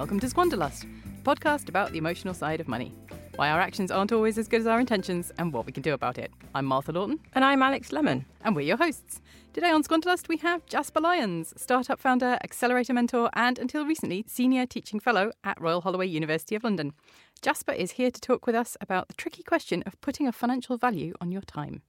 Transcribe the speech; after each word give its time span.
Welcome 0.00 0.20
to 0.20 0.28
Squanderlust, 0.28 0.84
a 0.84 1.22
podcast 1.24 1.68
about 1.68 1.92
the 1.92 1.98
emotional 1.98 2.32
side 2.32 2.58
of 2.58 2.68
money. 2.68 2.94
Why 3.36 3.50
our 3.50 3.60
actions 3.60 3.90
aren't 3.90 4.12
always 4.12 4.38
as 4.38 4.48
good 4.48 4.62
as 4.62 4.66
our 4.66 4.80
intentions 4.80 5.30
and 5.36 5.52
what 5.52 5.66
we 5.66 5.72
can 5.72 5.82
do 5.82 5.92
about 5.92 6.16
it. 6.16 6.32
I'm 6.54 6.64
Martha 6.64 6.90
Lawton. 6.90 7.20
And 7.34 7.44
I'm 7.44 7.62
Alex 7.62 7.92
Lemon. 7.92 8.24
And 8.42 8.56
we're 8.56 8.62
your 8.62 8.78
hosts. 8.78 9.20
Today 9.52 9.70
on 9.70 9.84
Squanderlust, 9.84 10.26
we 10.26 10.38
have 10.38 10.64
Jasper 10.64 11.02
Lyons, 11.02 11.52
startup 11.58 12.00
founder, 12.00 12.38
accelerator 12.42 12.94
mentor, 12.94 13.28
and 13.34 13.58
until 13.58 13.84
recently, 13.84 14.24
senior 14.26 14.64
teaching 14.64 15.00
fellow 15.00 15.32
at 15.44 15.60
Royal 15.60 15.82
Holloway 15.82 16.06
University 16.06 16.54
of 16.54 16.64
London. 16.64 16.94
Jasper 17.42 17.72
is 17.72 17.90
here 17.92 18.10
to 18.10 18.20
talk 18.22 18.46
with 18.46 18.54
us 18.54 18.78
about 18.80 19.08
the 19.08 19.14
tricky 19.14 19.42
question 19.42 19.82
of 19.84 20.00
putting 20.00 20.26
a 20.26 20.32
financial 20.32 20.78
value 20.78 21.12
on 21.20 21.30
your 21.30 21.42
time. 21.42 21.82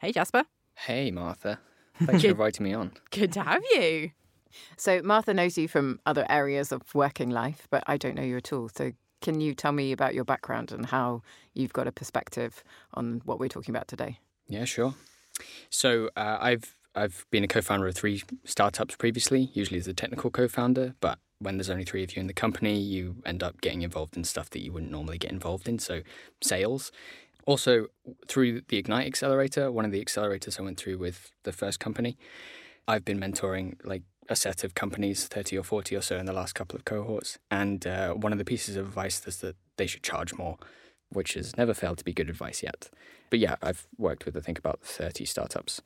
Hey, 0.00 0.12
Jasper. 0.12 0.44
Hey, 0.74 1.10
Martha. 1.10 1.60
Thanks 2.02 2.20
for 2.24 2.28
inviting 2.28 2.64
me 2.64 2.74
on. 2.74 2.92
Good 3.10 3.32
to 3.32 3.42
have 3.42 3.62
you. 3.72 4.10
So, 4.76 5.02
Martha 5.02 5.34
knows 5.34 5.58
you 5.58 5.68
from 5.68 6.00
other 6.06 6.26
areas 6.28 6.72
of 6.72 6.94
working 6.94 7.30
life, 7.30 7.66
but 7.70 7.82
I 7.86 7.96
don't 7.96 8.14
know 8.14 8.22
you 8.22 8.36
at 8.36 8.52
all. 8.52 8.68
So, 8.68 8.92
can 9.20 9.40
you 9.40 9.54
tell 9.54 9.72
me 9.72 9.92
about 9.92 10.14
your 10.14 10.24
background 10.24 10.70
and 10.70 10.86
how 10.86 11.22
you've 11.54 11.72
got 11.72 11.86
a 11.86 11.92
perspective 11.92 12.62
on 12.92 13.22
what 13.24 13.38
we're 13.38 13.48
talking 13.48 13.74
about 13.74 13.88
today? 13.88 14.18
Yeah, 14.48 14.64
sure. 14.64 14.94
So, 15.70 16.10
uh, 16.16 16.38
I've 16.40 16.76
I've 16.94 17.26
been 17.30 17.42
a 17.42 17.48
co-founder 17.48 17.88
of 17.88 17.96
three 17.96 18.22
startups 18.44 18.94
previously, 18.96 19.50
usually 19.52 19.80
as 19.80 19.88
a 19.88 19.94
technical 19.94 20.30
co-founder, 20.30 20.94
but 21.00 21.18
when 21.40 21.56
there's 21.56 21.70
only 21.70 21.84
three 21.84 22.04
of 22.04 22.14
you 22.14 22.20
in 22.20 22.28
the 22.28 22.32
company, 22.32 22.78
you 22.78 23.16
end 23.26 23.42
up 23.42 23.60
getting 23.60 23.82
involved 23.82 24.16
in 24.16 24.22
stuff 24.22 24.48
that 24.50 24.62
you 24.62 24.72
wouldn't 24.72 24.92
normally 24.92 25.18
get 25.18 25.32
involved 25.32 25.68
in, 25.68 25.78
so 25.78 26.02
sales. 26.40 26.92
Also, 27.46 27.86
through 28.28 28.62
the 28.68 28.78
Ignite 28.78 29.06
Accelerator, 29.06 29.70
one 29.70 29.84
of 29.84 29.90
the 29.90 30.02
accelerators 30.02 30.58
I 30.58 30.62
went 30.62 30.78
through 30.78 30.98
with 30.98 31.32
the 31.42 31.52
first 31.52 31.80
company, 31.80 32.16
I've 32.86 33.04
been 33.04 33.18
mentoring 33.18 33.76
like 33.84 34.02
a 34.28 34.36
set 34.36 34.64
of 34.64 34.74
companies, 34.74 35.26
30 35.26 35.58
or 35.58 35.62
40 35.62 35.96
or 35.96 36.00
so 36.00 36.16
in 36.16 36.26
the 36.26 36.32
last 36.32 36.54
couple 36.54 36.76
of 36.76 36.84
cohorts. 36.84 37.38
And 37.50 37.86
uh, 37.86 38.14
one 38.14 38.32
of 38.32 38.38
the 38.38 38.44
pieces 38.44 38.76
of 38.76 38.86
advice 38.86 39.26
is 39.26 39.38
that 39.38 39.56
they 39.76 39.86
should 39.86 40.02
charge 40.02 40.34
more, 40.34 40.56
which 41.10 41.34
has 41.34 41.56
never 41.56 41.74
failed 41.74 41.98
to 41.98 42.04
be 42.04 42.12
good 42.12 42.30
advice 42.30 42.62
yet. 42.62 42.90
But 43.30 43.38
yeah, 43.38 43.56
I've 43.62 43.86
worked 43.98 44.24
with, 44.24 44.36
I 44.36 44.40
think, 44.40 44.58
about 44.58 44.80
30 44.82 45.24
startups 45.24 45.82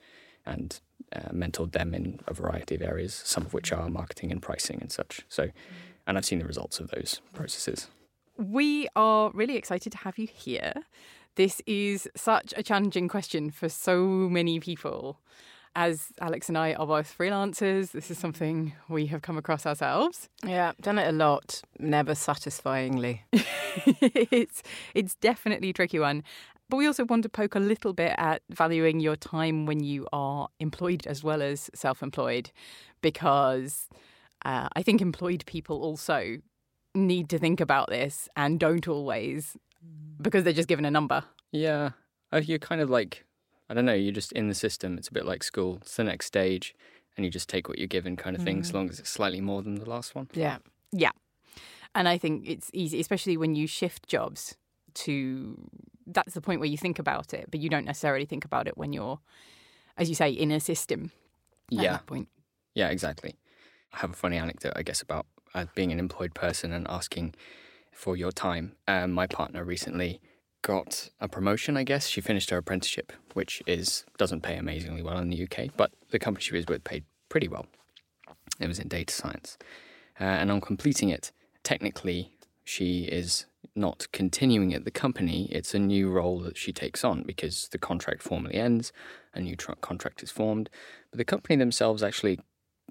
and 0.47 0.81
uh, 1.15 1.31
mentored 1.33 1.73
them 1.73 1.95
in 1.95 2.21
a 2.27 2.35
variety 2.35 2.75
of 2.75 2.83
areas, 2.83 3.15
some 3.15 3.45
of 3.45 3.55
which 3.55 3.73
are 3.73 3.89
marketing 3.89 4.33
and 4.33 4.41
pricing 4.41 4.79
and 4.81 4.91
such. 4.91 5.25
So, 5.29 5.49
and 6.07 6.17
I've 6.17 6.25
seen 6.25 6.39
the 6.39 6.47
results 6.47 6.81
of 6.81 6.91
those 6.91 7.21
processes. 7.35 7.89
We 8.37 8.89
are 8.95 9.31
really 9.35 9.57
excited 9.57 9.93
to 9.93 9.99
have 9.99 10.19
you 10.19 10.29
here. 10.33 10.75
This 11.35 11.61
is 11.67 12.09
such 12.17 12.55
a 12.57 12.63
challenging 12.63 13.09
question 13.09 13.51
for 13.51 13.69
so 13.69 14.07
many 14.07 14.59
people. 14.61 15.21
As 15.81 16.09
Alex 16.21 16.49
and 16.49 16.59
I 16.59 16.75
are 16.75 16.89
both 16.89 17.17
freelancers, 17.17 17.93
this 17.93 18.11
is 18.11 18.19
something 18.19 18.73
we 18.89 19.07
have 19.07 19.23
come 19.23 19.39
across 19.39 19.65
ourselves. 19.65 20.29
Yeah, 20.45 20.73
done 20.81 20.99
it 20.99 21.07
a 21.07 21.13
lot, 21.13 21.63
never 21.79 22.17
satisfyingly. 22.17 23.23
it's 23.33 24.65
it's 24.93 25.15
definitely 25.15 25.71
a 25.71 25.73
tricky 25.73 26.01
one. 26.01 26.25
But 26.69 26.79
we 26.79 26.87
also 26.89 27.05
want 27.05 27.23
to 27.23 27.29
poke 27.29 27.55
a 27.55 27.61
little 27.61 27.93
bit 27.93 28.13
at 28.19 28.43
valuing 28.51 28.99
your 28.99 29.15
time 29.15 29.67
when 29.67 29.79
you 29.79 30.09
are 30.13 30.49
employed 30.59 31.07
as 31.07 31.23
well 31.23 31.43
as 31.43 31.71
self-employed, 31.77 32.51
because 33.01 33.89
uh, 34.45 34.69
I 34.73 34.83
think 34.83 35.01
employed 35.01 35.47
people 35.47 35.85
also 35.85 36.39
need 36.97 37.29
to 37.29 37.39
think 37.39 37.61
about 37.61 37.89
this 37.89 38.29
and 38.35 38.59
don't 38.59 38.89
always 38.89 39.57
because 40.21 40.43
they're 40.43 40.53
just 40.53 40.67
given 40.67 40.85
a 40.85 40.91
number. 40.91 41.23
Yeah, 41.53 41.91
you're 42.33 42.59
kind 42.59 42.81
of 42.81 42.91
like 42.91 43.25
I 43.69 43.75
don't 43.75 43.85
know, 43.85 43.95
you're 43.95 44.13
just 44.13 44.33
in 44.33 44.49
the 44.49 44.55
system. 44.55 44.97
It's 44.99 45.09
a 45.09 45.13
bit 45.13 45.27
like 45.27 45.43
school. 45.43 45.79
It's 45.83 45.97
the 45.97 46.05
next 46.05 46.27
stage, 46.27 46.75
and 47.17 47.25
you 47.25 47.31
just 47.31 47.49
take 47.49 47.69
what 47.69 47.79
you're 47.79 47.87
given, 47.87 48.17
kind 48.17 48.35
of 48.37 48.43
thing, 48.43 48.61
as 48.61 48.73
long 48.73 48.89
as 48.89 48.99
it's 48.99 49.11
slightly 49.11 49.41
more 49.41 49.63
than 49.63 49.75
the 49.77 49.89
last 49.89 50.15
one. 50.15 50.29
Yeah. 50.33 50.59
Yeah. 50.93 51.11
And 51.95 52.09
I 52.09 52.17
think 52.19 52.49
it's 52.49 52.71
easy, 52.73 53.01
especially 53.01 53.37
when 53.37 53.55
you 53.55 53.67
shift 53.67 54.07
jobs 54.09 54.57
to 54.95 55.57
that's 56.07 56.33
the 56.33 56.41
point 56.41 56.61
where 56.61 56.69
you 56.69 56.79
think 56.79 56.99
about 56.99 57.35
it, 57.35 57.47
but 57.51 57.61
you 57.61 57.69
don't 57.69 57.85
necessarily 57.85 58.25
think 58.25 58.45
about 58.45 58.67
it 58.67 58.79
when 58.79 58.95
you're, 58.95 59.21
as 59.99 60.09
you 60.09 60.15
say, 60.15 60.31
in 60.31 60.51
a 60.51 60.61
system. 60.61 61.13
At 61.71 61.79
Yeah. 61.79 61.93
that 61.93 62.07
point. 62.07 62.29
Yeah, 62.75 62.89
exactly. 62.89 63.37
I 63.93 63.99
have 63.99 64.11
a 64.11 64.15
funny 64.15 64.39
anecdote, 64.39 64.73
I 64.75 64.83
guess, 64.83 65.03
about 65.03 65.27
uh, 65.55 65.67
being 65.75 65.93
an 65.93 65.99
employed 65.99 66.35
person 66.35 66.73
and 66.73 66.87
asking 66.89 67.35
for 67.93 68.17
your 68.17 68.33
time. 68.33 68.77
Um, 68.87 69.13
my 69.13 69.27
partner 69.27 69.65
recently 69.65 70.21
got 70.63 71.11
a 71.21 71.29
promotion, 71.29 71.77
I 71.77 71.85
guess. 71.85 72.09
She 72.09 72.21
finished 72.21 72.51
her 72.51 72.59
apprenticeship, 72.59 73.13
which 73.35 73.63
is 73.67 74.05
doesn't 74.17 74.43
pay 74.43 74.57
amazingly 74.57 75.03
well 75.03 75.19
in 75.19 75.31
the 75.31 75.43
UK, 75.45 75.71
but 75.77 75.93
the 76.11 76.19
company 76.19 76.45
she 76.45 76.55
was 76.55 76.67
with 76.67 76.85
paid 76.85 77.05
pretty 77.29 77.49
well. 77.49 77.67
It 78.61 78.69
was 78.69 78.79
in 78.79 78.89
data 78.89 79.13
science. 79.13 79.57
Uh, 80.21 80.25
and 80.25 80.51
on 80.51 80.61
completing 80.61 81.11
it, 81.11 81.33
technically, 81.63 82.33
she 82.65 83.05
is 83.05 83.47
not 83.75 84.07
continuing 84.13 84.75
at 84.75 84.85
the 84.85 84.91
company. 84.91 85.49
It's 85.51 85.75
a 85.75 85.79
new 85.79 86.11
role 86.11 86.41
that 86.41 86.57
she 86.57 86.73
takes 86.73 87.05
on 87.05 87.23
because 87.23 87.69
the 87.69 87.79
contract 87.79 88.23
formally 88.23 88.55
ends, 88.55 88.93
a 89.35 89.41
new 89.41 89.57
tr- 89.57 89.73
contract 89.81 90.23
is 90.23 90.31
formed. 90.31 90.69
But 91.11 91.19
the 91.19 91.25
company 91.25 91.57
themselves 91.57 92.03
actually 92.03 92.41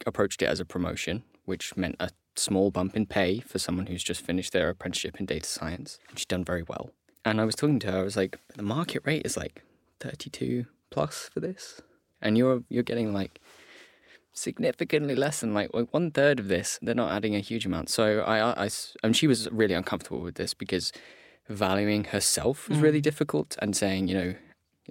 approached 0.06 0.42
it 0.42 0.48
as 0.48 0.60
a 0.60 0.66
promotion, 0.66 1.24
which 1.46 1.76
meant 1.76 1.98
a 2.00 2.12
small 2.36 2.72
bump 2.72 2.96
in 2.96 3.06
pay 3.06 3.40
for 3.40 3.60
someone 3.60 3.88
who's 3.88 4.04
just 4.04 4.22
finished 4.22 4.54
their 4.54 4.70
apprenticeship 4.70 5.20
in 5.20 5.26
data 5.26 5.48
science. 5.48 6.00
She's 6.16 6.26
done 6.26 6.46
very 6.46 6.64
well. 6.64 6.92
And 7.30 7.42
I 7.42 7.46
was 7.46 7.56
talking 7.56 7.80
to 7.80 7.92
her, 7.92 8.00
I 8.00 8.04
was 8.04 8.16
like, 8.16 8.40
the 8.56 8.64
market 8.64 9.02
rate 9.06 9.26
is 9.26 9.36
like 9.36 9.64
32 10.00 10.66
plus 10.90 11.30
for 11.34 11.40
this. 11.40 11.82
And 12.22 12.38
you're 12.38 12.64
you're 12.70 12.84
getting 12.84 13.14
like 13.14 13.40
significantly 14.34 15.16
less 15.16 15.42
than 15.42 15.54
like 15.54 15.70
one 15.74 16.12
third 16.12 16.40
of 16.40 16.48
this. 16.48 16.80
They're 16.82 16.96
not 16.96 17.12
adding 17.12 17.36
a 17.36 17.40
huge 17.40 17.66
amount. 17.66 17.90
So 17.90 18.22
I, 18.22 18.38
I, 18.40 18.66
I 18.66 18.70
and 19.04 19.16
she 19.16 19.28
was 19.28 19.50
really 19.52 19.74
uncomfortable 19.74 20.22
with 20.22 20.36
this 20.36 20.54
because 20.54 20.92
valuing 21.50 22.06
herself 22.06 22.70
was 22.70 22.78
mm. 22.78 22.84
really 22.84 23.02
difficult 23.02 23.58
and 23.62 23.76
saying, 23.76 24.08
you 24.08 24.16
know, 24.16 24.36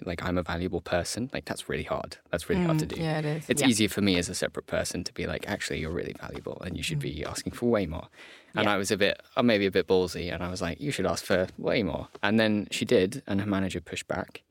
like 0.04 0.22
I'm 0.25 0.37
a 0.38 0.43
valuable 0.43 0.81
person, 0.81 1.31
like 1.32 1.44
that's 1.46 1.69
really 1.69 1.84
hard. 1.84 2.19
That's 2.31 2.48
really 2.50 2.64
hard 2.64 2.78
to 2.81 2.87
mm, 2.87 2.94
do. 2.94 3.00
yeah, 3.00 3.19
it 3.19 3.25
is. 3.25 3.44
It's 3.48 3.62
Yeah. 3.62 3.69
easier 3.69 3.88
for 3.88 4.00
me 4.02 4.16
as 4.19 4.28
a 4.28 4.34
separate 4.34 4.66
person 4.66 5.04
to 5.04 5.12
be 5.14 5.26
like, 5.26 5.48
actually, 5.48 5.81
you're 5.81 5.90
really 5.90 6.14
valuable 6.20 6.60
and 6.64 6.76
you 6.76 6.82
should 6.82 6.98
be 6.98 7.14
mm. 7.25 7.31
asking 7.31 7.52
for 7.54 7.66
way 7.66 7.87
more. 7.87 8.08
And 8.54 8.64
Yeah. 8.66 8.75
I 8.75 8.76
was 8.76 8.90
a 8.90 8.96
bit, 8.96 9.22
uh, 9.37 9.43
maybe 9.43 9.66
a 9.66 9.70
bit 9.70 9.87
ballsy, 9.87 10.32
and 10.32 10.43
I 10.43 10.50
was 10.50 10.60
like, 10.62 10.81
you 10.81 10.90
should 10.90 11.06
ask 11.06 11.25
for 11.25 11.48
way 11.58 11.82
more. 11.82 12.08
And 12.22 12.38
then 12.40 12.69
she 12.70 12.84
did, 12.84 13.22
and 13.26 13.40
her 13.40 13.46
manager 13.46 13.81
pushed 13.81 14.06
back. 14.08 14.43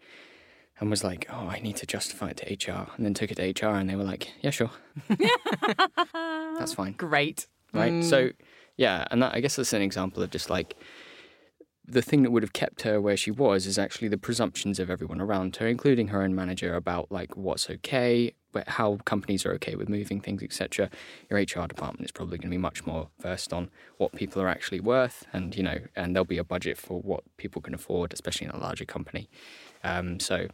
and 0.77 0.89
was 0.89 1.05
like, 1.05 1.25
"Oh, 1.31 1.47
I 1.47 1.59
need 1.61 1.77
to 1.77 1.85
justify 1.85 2.31
it 2.31 2.37
to 2.37 2.45
HR," 2.51 2.89
and 2.97 3.05
then 3.05 3.13
took 3.13 3.31
it 3.31 3.35
to 3.37 3.43
HR, 3.65 3.75
and 3.77 3.89
they 3.89 3.95
were 3.95 4.03
like, 4.03 4.33
"Yeah, 4.41 4.49
sure, 4.49 4.71
that's 6.59 6.73
fine." 6.73 6.93
Great. 6.97 7.47
right? 7.73 7.91
Mm. 7.93 8.03
So, 8.03 8.29
yeah, 8.77 9.05
and 9.11 9.21
that, 9.23 9.33
I 9.33 9.39
guess 9.39 9.55
that's 9.55 9.71
an 9.73 9.81
example 9.81 10.21
of 10.23 10.31
just 10.31 10.49
like 10.49 10.75
the 11.87 12.01
thing 12.01 12.23
that 12.23 12.31
would 12.31 12.43
have 12.43 12.53
kept 12.53 12.81
her 12.83 12.99
where 12.99 13.17
she 13.17 13.31
was 13.31 13.65
is 13.65 13.77
actually 13.77 14.07
the 14.07 14.17
presumptions 14.17 14.79
of 14.79 14.89
everyone 14.89 15.21
around 15.21 15.55
her, 15.57 15.67
including 15.67 16.07
her 16.09 16.21
own 16.21 16.33
manager, 16.33 16.75
about 16.75 17.11
like 17.11 17.35
what's 17.37 17.69
okay, 17.69 18.33
how 18.67 18.97
companies 19.05 19.45
are 19.45 19.51
okay 19.53 19.75
with 19.75 19.89
moving 19.89 20.19
things, 20.21 20.41
etc. 20.41 20.89
Your 21.29 21.39
HR 21.39 21.67
department 21.67 22.05
is 22.05 22.11
probably 22.11 22.37
going 22.37 22.49
to 22.49 22.55
be 22.55 22.57
much 22.57 22.85
more 22.85 23.09
versed 23.21 23.53
on 23.53 23.69
what 23.97 24.13
people 24.13 24.41
are 24.41 24.47
actually 24.47 24.79
worth, 24.79 25.25
and 25.33 25.55
you 25.55 25.63
know, 25.63 25.79
and 25.95 26.15
there'll 26.15 26.25
be 26.25 26.37
a 26.37 26.43
budget 26.43 26.77
for 26.77 27.01
what 27.01 27.23
people 27.37 27.61
can 27.61 27.73
afford, 27.73 28.13
especially 28.13 28.45
in 28.47 28.51
a 28.51 28.57
larger 28.59 28.85
company. 28.85 29.29
Um, 29.83 30.19
so. 30.19 30.47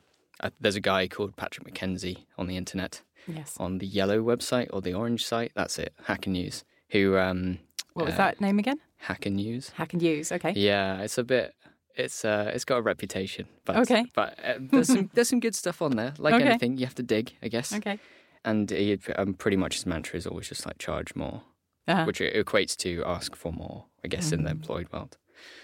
Uh, 0.44 0.50
there's 0.60 0.76
a 0.76 0.82
guy 0.82 1.08
called 1.08 1.36
Patrick 1.36 1.72
McKenzie 1.72 2.26
on 2.36 2.48
the 2.48 2.58
internet, 2.58 3.04
Yes. 3.28 3.56
on 3.60 3.78
the 3.78 3.86
yellow 3.86 4.24
website 4.24 4.70
or 4.74 4.82
the 4.82 4.92
orange 4.92 5.24
site. 5.24 5.52
That's 5.54 5.78
it, 5.78 5.94
Hacker 6.06 6.32
News. 6.32 6.64
Who 6.90 7.16
um, 7.16 7.60
What 7.94 8.06
was 8.06 8.16
uh, 8.16 8.18
that 8.18 8.42
name 8.42 8.60
again? 8.60 8.80
Hack 8.98 9.26
and 9.26 9.36
News. 9.36 9.70
Hack 9.72 9.94
and 9.94 10.02
use. 10.02 10.32
Okay. 10.32 10.54
Yeah, 10.56 11.02
it's 11.02 11.18
a 11.18 11.24
bit. 11.24 11.54
It's 11.96 12.24
uh, 12.24 12.52
it's 12.54 12.64
got 12.66 12.78
a 12.78 12.82
reputation. 12.82 13.48
But, 13.66 13.78
Okay. 13.78 14.06
But 14.16 14.40
uh, 14.44 14.54
there's 14.60 14.88
some 14.88 15.10
there's 15.14 15.30
some 15.30 15.40
good 15.40 15.56
stuff 15.56 15.82
on 15.82 15.96
there. 15.98 16.14
Like 16.18 16.36
Okay. 16.36 16.46
anything, 16.46 16.78
you 16.78 16.86
have 16.86 16.96
to 16.96 17.04
dig, 17.04 17.34
I 17.44 17.48
guess. 17.50 17.74
Okay. 17.74 18.00
And 18.46 18.70
he, 18.72 18.98
um, 19.18 19.34
pretty 19.34 19.58
much 19.58 19.76
his 19.76 19.86
mantra 19.86 20.18
is 20.18 20.26
always 20.26 20.48
just 20.50 20.66
like 20.66 20.78
charge 20.80 21.14
more, 21.16 21.44
Uh-huh. 21.88 22.06
which 22.06 22.20
equates 22.20 22.76
to 22.78 23.04
ask 23.06 23.36
for 23.36 23.52
more. 23.52 23.86
I 24.04 24.08
guess 24.08 24.32
in 24.32 24.44
the 24.46 24.50
employed 24.52 24.88
world. 24.92 25.18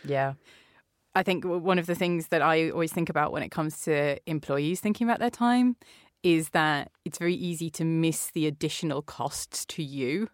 Yeah. 0.05 0.33
I 1.15 1.23
think 1.23 1.43
one 1.45 1.79
of 1.79 1.87
the 1.87 1.95
things 1.95 2.27
that 2.27 2.43
I 2.43 2.69
always 2.69 2.93
think 2.93 3.09
about 3.09 3.31
when 3.31 3.41
it 3.41 3.49
comes 3.49 3.81
to 3.85 4.19
employees 4.29 4.79
thinking 4.79 5.07
about 5.09 5.17
their 5.19 5.31
time 5.31 5.75
is 6.21 6.49
that 6.49 6.91
it's 7.05 7.17
very 7.17 7.33
easy 7.33 7.71
to 7.71 7.83
miss 7.85 8.29
the 8.31 8.45
additional 8.45 9.01
costs 9.01 9.65
to 9.65 9.81
you 9.81 10.29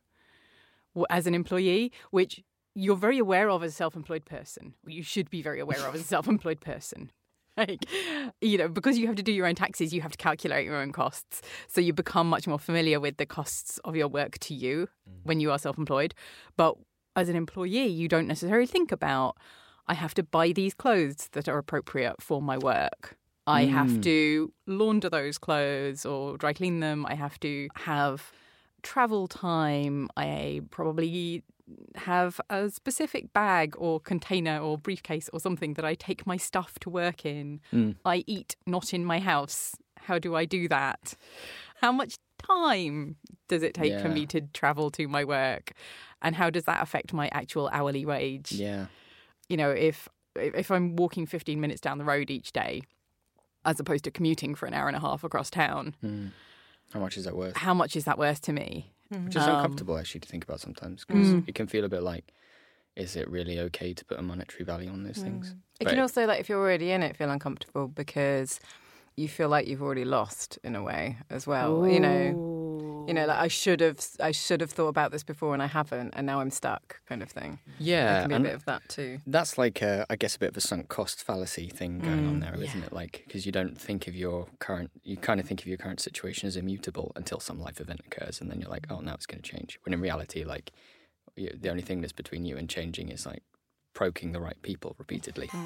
as 1.10 1.28
an 1.28 1.36
employee, 1.36 1.92
which 2.12 2.44
you're 2.76 2.96
very 2.96 3.20
aware 3.20 3.50
of 3.50 3.64
as 3.64 3.72
a 3.72 3.76
self 3.76 3.96
employed 3.96 4.26
person. 4.26 4.74
You 4.86 5.04
should 5.04 5.30
be 5.30 5.42
very 5.42 5.60
aware 5.60 5.86
of 5.88 5.96
as 5.96 6.02
a 6.02 6.04
self 6.16 6.28
employed 6.28 6.62
person. 6.62 7.12
Like, 7.56 7.86
you 8.42 8.58
know, 8.58 8.68
because 8.68 8.98
you 8.98 9.06
have 9.06 9.16
to 9.18 9.22
do 9.22 9.32
your 9.32 9.46
own 9.46 9.54
taxes, 9.54 9.94
you 9.94 10.02
have 10.02 10.14
to 10.14 10.18
calculate 10.18 10.66
your 10.66 10.78
own 10.78 10.92
costs. 10.92 11.44
So 11.68 11.82
you 11.82 11.94
become 11.94 12.28
much 12.28 12.48
more 12.48 12.58
familiar 12.58 13.00
with 13.00 13.18
the 13.18 13.28
costs 13.28 13.78
of 13.86 13.96
your 13.96 14.08
work 14.08 14.40
to 14.40 14.56
you 14.56 14.88
mm. 15.08 15.14
when 15.22 15.40
you 15.40 15.52
are 15.52 15.60
self 15.60 15.78
employed. 15.78 16.16
But 16.58 16.78
as 17.16 17.30
an 17.30 17.36
employee, 17.36 17.86
you 17.86 18.08
don't 18.08 18.28
necessarily 18.28 18.66
think 18.66 18.92
about, 18.92 19.38
I 19.86 19.94
have 19.94 20.16
to 20.16 20.24
buy 20.24 20.52
these 20.52 20.74
clothes 20.74 21.30
that 21.34 21.48
are 21.48 21.60
appropriate 21.60 22.24
for 22.24 22.42
my 22.42 22.58
work. 22.58 23.18
I 23.46 23.66
have 23.66 23.90
mm. 23.90 24.04
to 24.04 24.54
launder 24.66 25.10
those 25.10 25.38
clothes 25.38 26.08
or 26.08 26.38
dry 26.38 26.54
clean 26.54 26.80
them. 26.80 27.06
I 27.06 27.14
have 27.14 27.40
to 27.42 27.68
have 27.76 28.32
travel 28.84 29.28
time. 29.28 30.10
I 30.16 30.62
probably 30.70 31.44
have 31.96 32.40
a 32.50 32.70
specific 32.70 33.34
bag 33.34 33.74
or 33.78 34.00
container 34.00 34.60
or 34.60 34.78
briefcase 34.78 35.30
or 35.32 35.40
something 35.40 35.74
that 35.76 35.86
I 35.86 35.96
take 35.96 36.28
my 36.28 36.38
stuff 36.38 36.78
to 36.80 36.90
work 36.90 37.26
in. 37.26 37.62
Hmm. 37.72 37.92
I 38.06 38.24
eat 38.28 38.56
not 38.68 38.94
in 38.94 39.06
my 39.06 39.20
house. 39.20 39.76
How 39.98 40.20
do 40.20 40.36
I 40.36 40.46
do 40.46 40.68
that? 40.68 41.16
How 41.82 41.92
much 41.92 42.18
time 42.38 43.16
does 43.48 43.64
it 43.64 43.74
take 43.74 44.00
for 44.02 44.10
me 44.10 44.26
to 44.28 44.42
travel 44.54 44.92
to 44.92 45.08
my 45.08 45.24
work? 45.24 45.72
And 46.22 46.36
how 46.36 46.50
does 46.50 46.66
that 46.66 46.82
affect 46.82 47.14
my 47.14 47.30
actual 47.32 47.70
hourly 47.72 48.06
wage? 48.06 48.52
Yeah. 48.52 48.88
you 49.50 49.58
know, 49.58 49.72
if 49.72 50.10
if 50.36 50.72
I'm 50.72 50.96
walking 50.96 51.26
15 51.28 51.62
minutes 51.62 51.80
down 51.80 52.00
the 52.00 52.04
road 52.06 52.32
each 52.32 52.52
day, 52.54 52.82
as 53.66 53.80
opposed 53.80 54.04
to 54.06 54.12
commuting 54.12 54.56
for 54.56 54.66
an 54.66 54.74
hour 54.74 54.88
and 54.88 54.98
a 54.98 55.00
half 55.00 55.24
across 55.24 55.50
town, 55.50 55.96
hmm. 56.02 56.28
How 56.92 57.00
much 57.00 57.18
is 57.18 57.26
that 57.26 57.36
worth? 57.36 57.56
how 57.58 57.74
much 57.74 57.96
is 57.96 58.06
that 58.06 58.18
worth 58.18 58.42
to 58.42 58.54
me? 58.54 58.94
Which 59.10 59.36
is 59.36 59.44
um, 59.44 59.58
uncomfortable 59.58 59.98
actually 59.98 60.22
to 60.22 60.30
think 60.30 60.44
about 60.44 60.60
sometimes 60.60 61.06
because 61.06 61.30
it 61.30 61.46
mm. 61.46 61.56
can 61.56 61.68
feel 61.68 61.84
a 61.86 61.90
bit 61.90 62.02
like, 62.02 62.34
is 62.96 63.16
it 63.16 63.30
really 63.30 63.60
okay 63.60 63.94
to 63.94 64.06
put 64.06 64.18
a 64.18 64.24
monetary 64.24 64.64
value 64.64 64.90
on 64.90 65.04
those 65.04 65.18
mm. 65.18 65.24
things? 65.24 65.56
It 65.80 65.86
But- 65.86 65.92
can 65.92 66.00
also, 66.00 66.26
like, 66.26 66.40
if 66.40 66.50
you're 66.50 66.60
already 66.60 66.92
in 66.92 67.04
it, 67.04 67.16
feel 67.16 67.30
uncomfortable 67.30 67.88
because 67.88 68.60
you 69.16 69.28
feel 69.28 69.50
like 69.50 69.68
you've 69.68 69.82
already 69.82 70.06
lost 70.06 70.58
in 70.64 70.76
a 70.76 70.82
way 70.82 71.18
as 71.30 71.46
well. 71.46 71.88
You 71.88 72.00
know, 72.00 72.53
you 73.08 73.14
know, 73.14 73.26
like 73.26 73.38
I 73.38 73.48
should 73.48 73.80
have, 73.80 74.00
I 74.20 74.32
should 74.32 74.62
have 74.62 74.72
thought 74.72 74.88
about 74.88 75.12
this 75.12 75.24
before 75.24 75.54
and 75.54 75.62
I 75.62 75.68
haven't, 75.68 76.14
and 76.16 76.26
now 76.26 76.40
I'm 76.40 76.52
stuck, 76.52 77.02
kind 77.08 77.22
of 77.22 77.30
thing. 77.30 77.60
There 77.66 77.88
yeah, 77.88 78.22
can 78.22 78.30
be 78.30 78.36
a 78.36 78.40
bit 78.40 78.56
of 78.56 78.66
that 78.66 78.88
too. 78.90 79.20
that's 79.28 79.58
like 79.58 79.82
a, 79.82 80.06
I 80.10 80.16
guess 80.16 80.36
a 80.36 80.40
bit 80.40 80.50
of 80.50 80.58
a 80.58 80.62
sunk 80.62 80.90
cost 80.90 81.24
fallacy 81.24 81.70
thing 81.70 82.00
going 82.00 82.28
on 82.28 82.38
mm, 82.38 82.42
there, 82.42 82.56
not 82.56 82.76
it? 82.76 82.94
Like 82.94 83.24
because 83.26 83.46
you 83.46 83.52
don't 83.52 83.80
think 83.80 84.08
of 84.08 84.16
your 84.16 84.48
current, 84.60 84.92
you 85.04 85.18
kind 85.18 85.40
of 85.40 85.48
think 85.48 85.62
of 85.62 85.68
your 85.68 85.78
current 85.78 86.00
situation 86.00 86.48
as 86.48 86.56
immutable 86.56 87.12
until 87.16 87.40
some 87.40 87.60
life 87.60 87.80
event 87.80 88.02
occurs, 88.06 88.42
and 88.42 88.50
then 88.50 88.60
you're 88.60 88.70
like, 88.70 88.88
oh, 88.90 89.00
now 89.00 89.14
it's 89.14 89.26
going 89.26 89.42
to 89.42 89.50
change. 89.50 89.80
When 89.84 89.94
in 89.94 90.02
reality, 90.02 90.44
like 90.44 90.72
you, 91.36 91.56
the 91.60 91.70
only 91.70 91.82
thing 91.82 92.02
that's 92.02 92.14
between 92.14 92.46
you 92.46 92.58
and 92.58 92.70
changing 92.70 93.10
is 93.10 93.26
like 93.26 93.44
proking 93.94 94.32
the 94.32 94.40
right 94.40 94.60
people 94.62 94.96
repeatedly. 94.98 95.50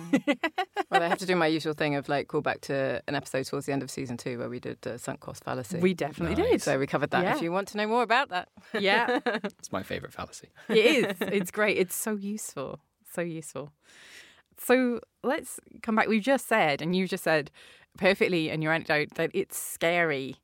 Well, 0.90 1.04
I 1.04 1.10
have 1.10 1.18
to 1.18 1.26
do 1.26 1.36
my 1.36 1.48
usual 1.48 1.74
thing 1.74 1.96
of 1.96 2.08
like 2.08 2.30
call 2.30 2.40
back 2.40 2.62
to 2.62 3.04
an 3.10 3.14
episode 3.16 3.46
towards 3.46 3.66
the 3.66 3.74
end 3.74 3.84
of 3.84 3.92
season 3.92 4.16
two 4.16 4.40
where 4.40 4.48
we 4.48 4.62
did 4.62 4.78
uh, 4.88 4.98
sunk 4.98 5.20
cost 5.20 5.44
fallacy. 5.44 5.80
We 5.80 5.94
definitely 5.94 6.42
Nice. 6.42 6.52
did. 6.52 6.62
so 6.62 6.80
we 6.80 6.88
covered 6.88 7.10
that. 7.10 7.24
Yeah. 7.24 7.36
If 7.36 7.42
you 7.42 7.52
want 7.52 7.68
to 7.70 7.78
know 7.78 7.88
more 7.88 8.04
about 8.04 8.30
that, 8.30 8.48
yeah, 8.80 9.20
It's 9.44 9.70
my 9.74 9.84
favorite 9.84 10.14
fallacy. 10.14 10.48
it 10.70 10.78
is. 10.78 11.16
It's 11.22 11.52
great. 11.52 11.78
It's 11.78 11.94
so 11.96 12.16
useful. 12.16 12.80
So 13.14 13.22
useful. 13.22 13.74
So 14.58 15.02
let's 15.24 15.60
come 15.82 15.96
back. 15.96 16.08
We've 16.08 16.22
just 16.24 16.48
said, 16.48 16.82
and 16.82 16.96
you 16.96 17.06
just 17.06 17.26
said 17.26 17.52
perfectly 17.98 18.50
in 18.50 18.62
your 18.62 18.72
anecdote, 18.72 19.10
that 19.16 19.32
it's 19.34 19.58
scary 19.58 20.38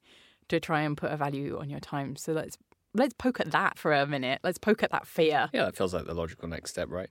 to 0.49 0.59
try 0.59 0.81
and 0.81 0.97
put 0.97 1.11
a 1.11 1.15
value 1.17 1.57
on 1.57 1.69
your 1.69 1.79
time. 1.79 2.17
So 2.17 2.33
let's 2.33 2.57
let's 2.93 3.13
poke 3.17 3.39
at 3.39 3.51
that 3.51 3.77
for 3.79 3.93
a 3.93 4.05
minute. 4.05 4.39
Let's 4.43 4.57
poke 4.57 4.83
at 4.83 4.91
that 4.91 5.07
fear. 5.07 5.49
Yeah, 5.53 5.63
that 5.65 5.77
feels 5.77 5.93
like 5.93 6.05
the 6.05 6.13
logical 6.13 6.49
next 6.49 6.71
step, 6.71 6.89
right? 6.91 7.09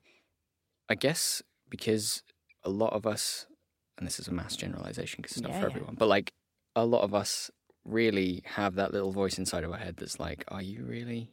I 0.92 0.94
guess 0.94 1.42
because 1.70 2.22
a 2.64 2.68
lot 2.68 2.92
of 2.92 3.06
us, 3.06 3.46
and 3.96 4.06
this 4.06 4.20
is 4.20 4.28
a 4.28 4.32
mass 4.32 4.56
generalization 4.56 5.22
because 5.22 5.38
it's 5.38 5.40
not 5.40 5.52
Yeah, 5.52 5.60
for 5.60 5.68
yeah. 5.68 5.72
everyone, 5.72 5.94
but 5.98 6.06
like 6.06 6.34
a 6.76 6.84
lot 6.84 7.00
of 7.00 7.14
us 7.14 7.50
really 7.82 8.42
have 8.44 8.74
that 8.74 8.92
little 8.92 9.10
voice 9.10 9.38
inside 9.38 9.64
of 9.64 9.72
our 9.72 9.78
head 9.78 9.96
that's 9.96 10.20
like, 10.20 10.44
"Are 10.48 10.60
you 10.60 10.84
really 10.84 11.30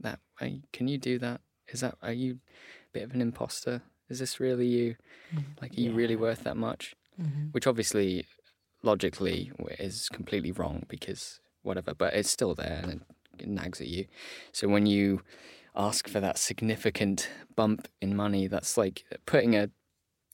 that? 0.00 0.20
You, 0.42 0.60
can 0.74 0.88
you 0.88 0.98
do 0.98 1.18
that? 1.20 1.40
Is 1.68 1.80
that? 1.80 1.96
Are 2.02 2.12
you 2.12 2.32
a 2.34 2.92
bit 2.92 3.02
of 3.02 3.14
an 3.14 3.22
imposter? 3.22 3.80
Is 4.10 4.18
this 4.18 4.40
really 4.40 4.66
you? 4.66 4.96
Mm-hmm. 5.34 5.52
Like, 5.62 5.72
are 5.72 5.80
you 5.80 5.92
really 5.92 6.16
worth 6.16 6.44
that 6.44 6.58
much?" 6.58 6.94
Mm-hmm. 7.18 7.46
Which 7.52 7.66
obviously, 7.66 8.26
logically, 8.82 9.52
is 9.78 10.10
completely 10.10 10.52
wrong 10.52 10.84
because 10.86 11.40
whatever, 11.62 11.94
but 11.94 12.12
it's 12.12 12.30
still 12.30 12.54
there 12.54 12.80
and 12.82 13.06
it 13.38 13.48
nags 13.48 13.80
at 13.80 13.88
you. 13.88 14.04
So 14.52 14.68
when 14.68 14.84
you 14.84 15.22
ask 15.78 16.08
for 16.08 16.20
that 16.20 16.36
significant 16.36 17.30
bump 17.54 17.88
in 18.02 18.14
money, 18.16 18.48
that's 18.48 18.76
like 18.76 19.04
putting 19.24 19.54
a 19.54 19.70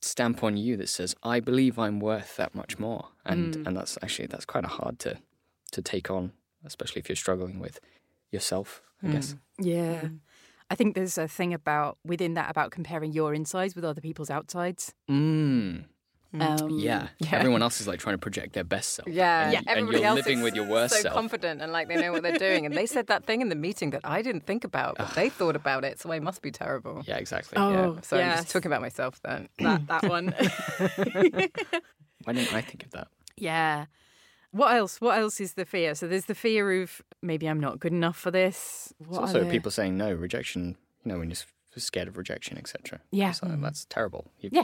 stamp 0.00 0.42
on 0.42 0.56
you 0.56 0.76
that 0.78 0.88
says, 0.88 1.14
"I 1.22 1.40
believe 1.40 1.78
I'm 1.78 2.00
worth 2.00 2.36
that 2.36 2.54
much 2.54 2.78
more," 2.78 3.08
and 3.24 3.54
hmm. 3.54 3.66
and 3.66 3.76
that's 3.76 3.98
actually 4.02 4.26
that's 4.26 4.46
kind 4.46 4.64
of 4.64 4.72
hard 4.72 4.98
to 5.00 5.18
to 5.72 5.82
take 5.82 6.10
on, 6.10 6.32
especially 6.64 7.00
if 7.00 7.08
you're 7.08 7.16
struggling 7.16 7.58
with 7.60 7.78
yourself. 8.30 8.82
I 9.02 9.08
guess. 9.08 9.32
Hmm. 9.58 9.68
Yeah. 9.68 10.00
Hmm. 10.00 10.16
I 10.70 10.76
think 10.76 10.94
there's 10.94 11.18
a 11.18 11.28
thing 11.28 11.52
about 11.52 11.98
within 12.04 12.34
that 12.34 12.50
about 12.50 12.70
comparing 12.70 13.12
your 13.12 13.34
insides 13.34 13.74
with 13.74 13.84
other 13.84 14.00
people's 14.00 14.30
outsides. 14.30 14.94
Mm. 15.10 15.84
Um, 16.40 16.70
Yeah. 16.70 17.08
Everyone 17.30 17.62
else 17.62 17.80
is 17.80 17.86
like 17.86 18.00
trying 18.00 18.14
to 18.14 18.18
project 18.18 18.54
their 18.54 18.64
best 18.64 18.94
self. 18.94 19.08
yeah, 19.08 19.46
And, 19.48 19.56
and 19.56 19.68
everybody 19.68 19.98
you're 19.98 20.06
else 20.08 20.16
living 20.16 20.38
is 20.38 20.44
with 20.44 20.54
your 20.54 20.66
worst 20.66 20.94
so 20.94 21.00
self. 21.02 21.14
confident 21.14 21.62
and 21.62 21.72
like 21.72 21.88
they 21.88 21.96
know 21.96 22.12
what 22.12 22.22
they're 22.22 22.38
doing, 22.38 22.66
and 22.66 22.74
they 22.74 22.86
said 22.86 23.06
that 23.06 23.24
thing 23.24 23.40
in 23.40 23.48
the 23.50 23.54
meeting 23.54 23.90
that 23.90 24.00
I 24.04 24.20
didn't 24.22 24.44
think 24.46 24.64
about, 24.64 24.96
but 24.98 25.14
they 25.14 25.28
thought 25.38 25.56
about 25.56 25.84
it, 25.84 26.00
so 26.00 26.10
I 26.12 26.18
must 26.20 26.42
be 26.42 26.50
terrible. 26.50 27.02
yeah, 27.06 27.16
exactly. 27.18 27.56
Oh, 27.56 27.70
Yeah, 27.94 28.00
so 28.02 28.18
I'm 28.18 28.36
just 28.38 28.50
talking 28.50 28.70
about 28.70 28.80
myself 28.82 29.20
then. 29.22 29.48
that 29.58 29.86
that 29.86 30.04
one. 30.08 30.34
Why 32.24 32.32
didn't 32.32 32.52
I 32.54 32.60
think 32.60 32.84
of 32.84 32.90
that? 32.92 33.08
yeah. 33.36 33.86
What 34.50 34.76
else? 34.76 35.00
What 35.00 35.18
else 35.18 35.40
is 35.40 35.54
the 35.54 35.64
fear? 35.64 35.96
So 35.96 36.06
there's 36.06 36.26
the 36.26 36.34
fear 36.34 36.80
of 36.82 37.02
maybe 37.20 37.48
I'm 37.48 37.58
not 37.58 37.80
good 37.80 37.90
enough 37.92 38.16
for 38.16 38.30
this. 38.30 38.94
What 38.98 39.08
It's 39.08 39.18
also 39.18 39.40
there? 39.42 39.50
people 39.50 39.72
saying 39.72 39.96
no, 39.96 40.12
rejection. 40.12 40.76
You 41.04 41.10
know, 41.12 41.18
when 41.18 41.30
you're 41.30 41.38
scared 41.76 42.06
of 42.06 42.16
rejection, 42.16 42.56
etc. 42.56 43.00
Yeah. 43.10 43.30
It's 43.30 43.42
like, 43.42 43.60
that's 43.60 43.84
terrible. 43.86 44.30
You 44.38 44.50
Yeah. 44.52 44.62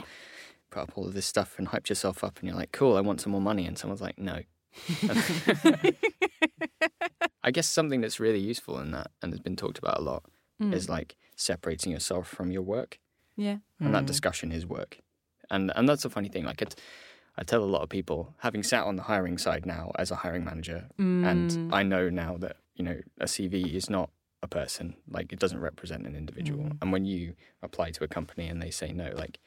Put 0.71 0.81
up 0.81 0.91
all 0.95 1.05
of 1.05 1.13
this 1.13 1.25
stuff 1.25 1.55
and 1.57 1.67
hyped 1.67 1.89
yourself 1.89 2.23
up, 2.23 2.39
and 2.39 2.47
you're 2.47 2.57
like, 2.57 2.71
"Cool, 2.71 2.97
I 2.97 3.01
want 3.01 3.21
some 3.21 3.31
more 3.31 3.41
money," 3.41 3.67
and 3.67 3.77
someone's 3.77 4.01
like, 4.01 4.17
"No." 4.17 4.41
I 7.43 7.51
guess 7.51 7.67
something 7.67 8.01
that's 8.01 8.19
really 8.19 8.39
useful 8.39 8.79
in 8.79 8.91
that 8.91 9.11
and 9.21 9.33
has 9.33 9.39
been 9.39 9.55
talked 9.55 9.77
about 9.77 9.99
a 9.99 10.01
lot 10.01 10.23
hmm. 10.59 10.73
is 10.73 10.87
like 10.87 11.15
separating 11.35 11.91
yourself 11.91 12.27
from 12.27 12.51
your 12.51 12.61
work, 12.61 12.99
Yeah. 13.35 13.57
and 13.79 13.93
that 13.93 14.01
hmm. 14.01 14.05
discussion 14.05 14.51
is 14.51 14.65
work. 14.65 14.99
And 15.49 15.71
and 15.75 15.87
that's 15.87 16.05
a 16.05 16.09
funny 16.09 16.29
thing. 16.29 16.45
Like 16.45 16.61
it, 16.61 16.75
I 17.37 17.43
tell 17.43 17.63
a 17.63 17.65
lot 17.65 17.81
of 17.81 17.89
people, 17.89 18.33
having 18.39 18.63
sat 18.63 18.85
on 18.85 18.95
the 18.95 19.03
hiring 19.03 19.37
side 19.37 19.65
now 19.65 19.91
as 19.97 20.11
a 20.11 20.15
hiring 20.15 20.45
manager, 20.45 20.87
and 20.97 21.51
hmm. 21.51 21.73
I 21.73 21.83
know 21.83 22.09
now 22.09 22.37
that 22.37 22.57
you 22.75 22.85
know 22.85 22.99
a 23.19 23.25
CV 23.25 23.73
is 23.73 23.89
not 23.89 24.09
a 24.43 24.47
person. 24.47 24.95
Like 25.09 25.31
it 25.31 25.39
doesn't 25.39 25.59
represent 25.59 26.05
an 26.07 26.15
individual. 26.15 26.71
And 26.81 26.91
when 26.91 27.05
you 27.05 27.35
apply 27.61 27.91
to 27.91 28.03
a 28.03 28.07
company 28.07 28.47
and 28.47 28.61
they 28.61 28.71
say 28.71 28.91
no, 28.91 29.11
like 29.15 29.39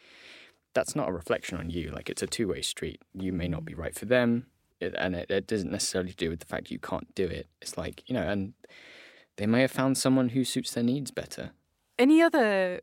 that's 0.74 0.94
not 0.96 1.08
a 1.08 1.12
reflection 1.12 1.56
on 1.58 1.70
you. 1.70 1.90
Like 1.90 2.10
it's 2.10 2.22
a 2.22 2.26
two 2.26 2.48
way 2.48 2.60
street. 2.62 3.00
You 3.14 3.32
may 3.32 3.48
not 3.48 3.64
be 3.64 3.74
right 3.74 3.94
for 3.94 4.04
them. 4.06 4.46
it, 4.80 4.94
and 4.98 5.14
it, 5.14 5.30
it 5.30 5.46
doesn't 5.46 5.70
necessarily 5.70 6.12
do 6.12 6.28
with 6.30 6.40
the 6.40 6.46
fact 6.46 6.70
you 6.70 6.78
can't 6.78 7.14
do 7.14 7.24
it. 7.26 7.46
It's 7.62 7.78
like 7.78 8.02
you 8.06 8.14
know, 8.14 8.22
and 8.22 8.54
they 9.36 9.46
may 9.46 9.62
have 9.62 9.70
found 9.72 9.96
someone 9.98 10.30
who 10.30 10.44
suits 10.44 10.72
their 10.72 10.84
needs 10.84 11.10
better. 11.10 11.50
Any 11.98 12.20
other 12.22 12.80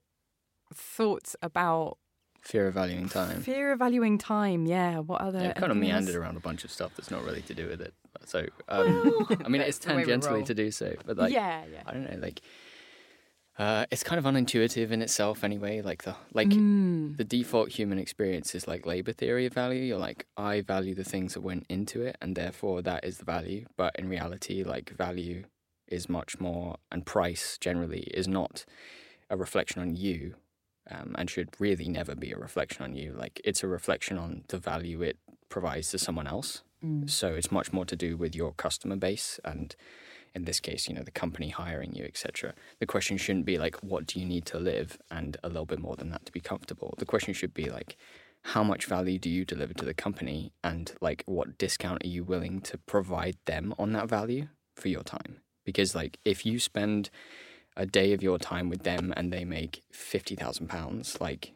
thoughts 0.73 1.35
about 1.41 1.97
Fear 2.41 2.69
of 2.69 2.73
valuing 2.73 3.07
time. 3.07 3.41
fear 3.41 3.71
of 3.71 3.77
valuing 3.79 4.17
time? 4.17 4.65
Yeah. 4.65 4.97
What 4.99 5.21
other? 5.21 5.39
Yeah, 5.39 5.53
kind 5.53 5.71
of 5.71 5.77
meandered 5.77 6.15
around 6.15 6.37
a 6.37 6.39
bunch 6.39 6.63
of 6.63 6.71
stuff 6.71 6.91
that's 6.97 7.11
not 7.11 7.23
really 7.23 7.43
to 7.43 7.53
do 7.53 7.67
with 7.67 7.81
it. 7.81 7.93
So, 8.25 8.47
um, 8.67 9.27
I 9.45 9.47
mean, 9.47 9.61
it's 9.69 9.77
tangentially 9.77 10.43
to 10.45 10.55
do 10.55 10.71
so, 10.71 10.95
but 11.05 11.17
like, 11.17 11.31
yeah, 11.33 11.61
yeah. 11.71 11.83
I 11.85 11.93
don't 11.93 12.09
know, 12.11 12.17
like, 12.19 12.41
uh, 13.61 13.85
it's 13.91 14.03
kind 14.03 14.17
of 14.17 14.25
unintuitive 14.25 14.89
in 14.91 15.01
itself 15.03 15.43
anyway. 15.43 15.81
Like 15.81 16.01
the 16.07 16.15
like 16.33 16.49
Mm. 16.49 17.17
the 17.17 17.23
default 17.23 17.69
human 17.79 17.99
experience 17.99 18.55
is 18.55 18.67
like 18.67 18.85
labor 18.93 19.13
theory 19.13 19.45
of 19.45 19.53
value. 19.53 19.83
You're 19.83 20.05
like, 20.09 20.25
I 20.35 20.61
value 20.61 20.95
the 20.95 21.03
things 21.13 21.33
that 21.33 21.41
went 21.41 21.65
into 21.69 22.01
it, 22.01 22.15
and 22.21 22.35
therefore 22.35 22.81
that 22.81 23.01
is 23.09 23.15
the 23.19 23.25
value. 23.25 23.63
But 23.81 23.91
in 23.99 24.09
reality, 24.09 24.63
like 24.63 24.87
value 25.07 25.43
is 25.87 26.09
much 26.09 26.39
more, 26.39 26.77
and 26.91 27.05
price 27.05 27.57
generally 27.67 28.03
is 28.21 28.27
not 28.27 28.65
a 29.29 29.37
reflection 29.37 29.79
on 29.81 29.95
you, 29.95 30.35
um, 30.89 31.15
and 31.17 31.29
should 31.29 31.49
really 31.59 31.87
never 31.99 32.15
be 32.15 32.31
a 32.31 32.37
reflection 32.47 32.81
on 32.83 32.95
you. 32.95 33.13
Like 33.23 33.35
it's 33.45 33.63
a 33.63 33.67
reflection 33.67 34.17
on 34.17 34.43
the 34.47 34.57
value 34.57 34.99
it 35.03 35.17
provides 35.49 35.91
to 35.91 35.99
someone 35.99 36.27
else. 36.35 36.63
So 37.05 37.27
it's 37.35 37.51
much 37.51 37.71
more 37.71 37.85
to 37.85 37.95
do 37.95 38.17
with 38.17 38.33
your 38.35 38.53
customer 38.53 38.95
base 38.95 39.39
and 39.45 39.75
in 40.33 40.45
this 40.45 40.59
case, 40.59 40.87
you 40.87 40.95
know, 40.95 41.03
the 41.03 41.11
company 41.11 41.49
hiring 41.49 41.93
you, 41.93 42.05
etc. 42.05 42.53
The 42.79 42.85
question 42.85 43.17
shouldn't 43.17 43.45
be 43.45 43.57
like, 43.57 43.75
what 43.83 44.05
do 44.05 44.19
you 44.19 44.25
need 44.25 44.45
to 44.47 44.59
live, 44.59 44.97
and 45.09 45.37
a 45.43 45.47
little 45.47 45.65
bit 45.65 45.79
more 45.79 45.95
than 45.95 46.09
that 46.11 46.25
to 46.25 46.31
be 46.31 46.39
comfortable. 46.39 46.93
The 46.97 47.05
question 47.05 47.33
should 47.33 47.53
be 47.53 47.69
like, 47.69 47.97
how 48.43 48.63
much 48.63 48.85
value 48.85 49.19
do 49.19 49.29
you 49.29 49.45
deliver 49.45 49.73
to 49.75 49.85
the 49.85 49.93
company, 49.93 50.51
and 50.63 50.93
like, 51.01 51.23
what 51.25 51.57
discount 51.57 52.03
are 52.03 52.07
you 52.07 52.23
willing 52.23 52.61
to 52.61 52.77
provide 52.77 53.37
them 53.45 53.73
on 53.77 53.93
that 53.93 54.09
value 54.09 54.47
for 54.75 54.87
your 54.87 55.03
time? 55.03 55.41
Because 55.63 55.93
like, 55.93 56.17
if 56.25 56.45
you 56.45 56.59
spend 56.59 57.09
a 57.77 57.85
day 57.85 58.13
of 58.13 58.23
your 58.23 58.37
time 58.37 58.67
with 58.69 58.83
them 58.83 59.13
and 59.15 59.31
they 59.31 59.45
make 59.45 59.83
fifty 59.91 60.35
thousand 60.35 60.67
pounds, 60.67 61.19
like, 61.21 61.53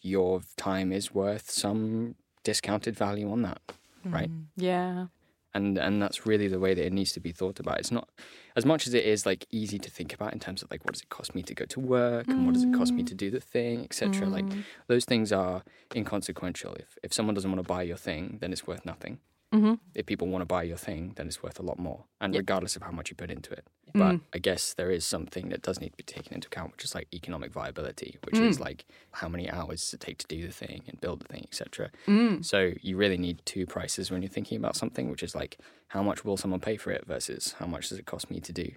your 0.00 0.42
time 0.56 0.92
is 0.92 1.14
worth 1.14 1.50
some 1.50 2.14
discounted 2.42 2.96
value 2.96 3.30
on 3.30 3.42
that, 3.42 3.60
right? 4.04 4.30
Mm-hmm. 4.30 4.62
Yeah. 4.64 5.06
And 5.54 5.78
and 5.78 6.02
that's 6.02 6.26
really 6.26 6.48
the 6.48 6.58
way 6.58 6.74
that 6.74 6.84
it 6.84 6.92
needs 6.92 7.12
to 7.12 7.20
be 7.20 7.32
thought 7.32 7.60
about. 7.60 7.78
It's 7.78 7.90
not 7.90 8.08
as 8.56 8.66
much 8.66 8.86
as 8.86 8.94
it 8.94 9.04
is 9.04 9.24
like 9.24 9.46
easy 9.50 9.78
to 9.78 9.90
think 9.90 10.12
about 10.12 10.32
in 10.32 10.40
terms 10.40 10.62
of 10.62 10.70
like 10.70 10.84
what 10.84 10.94
does 10.94 11.02
it 11.02 11.08
cost 11.08 11.34
me 11.34 11.42
to 11.42 11.54
go 11.54 11.64
to 11.66 11.80
work 11.80 12.28
and 12.28 12.46
what 12.46 12.54
does 12.54 12.64
it 12.64 12.72
cost 12.74 12.92
me 12.92 13.02
mm. 13.02 13.06
to 13.06 13.14
do 13.14 13.30
the 13.30 13.40
thing, 13.40 13.84
etc. 13.84 14.26
Like 14.26 14.46
mm. 14.46 14.64
those 14.88 15.04
things 15.04 15.32
are 15.32 15.62
inconsequential. 15.94 16.74
If 16.74 16.98
if 17.02 17.12
someone 17.12 17.34
doesn't 17.34 17.50
want 17.50 17.62
to 17.62 17.68
buy 17.68 17.82
your 17.82 17.96
thing, 17.96 18.38
then 18.40 18.52
it's 18.52 18.66
worth 18.66 18.84
nothing. 18.84 19.18
Mm-hmm. 19.54 19.74
If 19.94 20.06
people 20.06 20.28
want 20.28 20.42
to 20.42 20.46
buy 20.46 20.64
your 20.64 20.76
thing, 20.76 21.12
then 21.16 21.26
it's 21.26 21.42
worth 21.42 21.58
a 21.58 21.62
lot 21.62 21.78
more, 21.78 22.04
and 22.20 22.34
regardless 22.34 22.76
of 22.76 22.82
how 22.82 22.90
much 22.90 23.10
you 23.10 23.16
put 23.16 23.30
into 23.30 23.52
it. 23.52 23.64
But 23.94 24.14
mm. 24.14 24.20
I 24.32 24.38
guess 24.38 24.74
there 24.74 24.90
is 24.90 25.06
something 25.06 25.50
that 25.50 25.62
does 25.62 25.80
need 25.80 25.90
to 25.90 25.96
be 25.96 26.02
taken 26.02 26.34
into 26.34 26.48
account, 26.48 26.72
which 26.72 26.84
is 26.84 26.94
like 26.96 27.06
economic 27.14 27.52
viability, 27.52 28.18
which 28.24 28.38
is 28.38 28.58
mm. 28.58 28.62
like 28.62 28.86
how 29.12 29.28
many 29.28 29.48
hours 29.48 29.82
does 29.82 29.94
it 29.94 30.00
take 30.00 30.18
to 30.18 30.26
do 30.26 30.44
the 30.44 30.52
thing 30.52 30.82
and 30.88 31.00
build 31.00 31.20
the 31.20 31.28
thing, 31.28 31.44
etc. 31.44 31.90
Mm. 32.08 32.44
So 32.44 32.72
you 32.82 32.96
really 32.96 33.18
need 33.18 33.40
two 33.44 33.66
prices 33.66 34.10
when 34.10 34.20
you're 34.20 34.28
thinking 34.28 34.58
about 34.58 34.74
something, 34.74 35.10
which 35.10 35.22
is 35.22 35.36
like 35.36 35.58
how 35.88 36.02
much 36.02 36.24
will 36.24 36.36
someone 36.36 36.58
pay 36.58 36.76
for 36.76 36.90
it 36.90 37.06
versus 37.06 37.54
how 37.60 37.66
much 37.66 37.90
does 37.90 37.98
it 37.98 38.06
cost 38.06 38.30
me 38.30 38.40
to 38.40 38.52
do. 38.52 38.72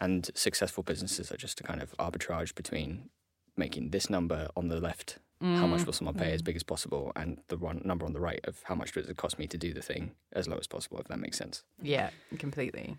And 0.00 0.28
successful 0.34 0.82
businesses 0.82 1.30
are 1.30 1.36
just 1.36 1.60
a 1.60 1.62
kind 1.62 1.80
of 1.80 1.96
arbitrage 1.98 2.54
between 2.56 3.10
making 3.56 3.90
this 3.90 4.10
number 4.10 4.48
on 4.56 4.66
the 4.66 4.80
left, 4.80 5.18
how 5.42 5.66
much 5.66 5.80
mm. 5.80 5.86
will 5.86 5.92
someone 5.94 6.14
pay 6.14 6.32
as 6.32 6.42
big 6.42 6.56
as 6.56 6.62
possible, 6.62 7.12
and 7.16 7.38
the 7.48 7.56
one 7.56 7.80
number 7.84 8.04
on 8.04 8.12
the 8.12 8.20
right 8.20 8.40
of 8.44 8.62
how 8.64 8.74
much 8.74 8.92
does 8.92 9.08
it 9.08 9.16
cost 9.16 9.38
me 9.38 9.46
to 9.46 9.56
do 9.56 9.72
the 9.72 9.80
thing 9.80 10.12
as 10.32 10.46
low 10.46 10.58
as 10.58 10.66
possible, 10.66 10.98
if 10.98 11.08
that 11.08 11.18
makes 11.18 11.38
sense. 11.38 11.62
Yeah. 11.80 12.10
Completely. 12.38 12.96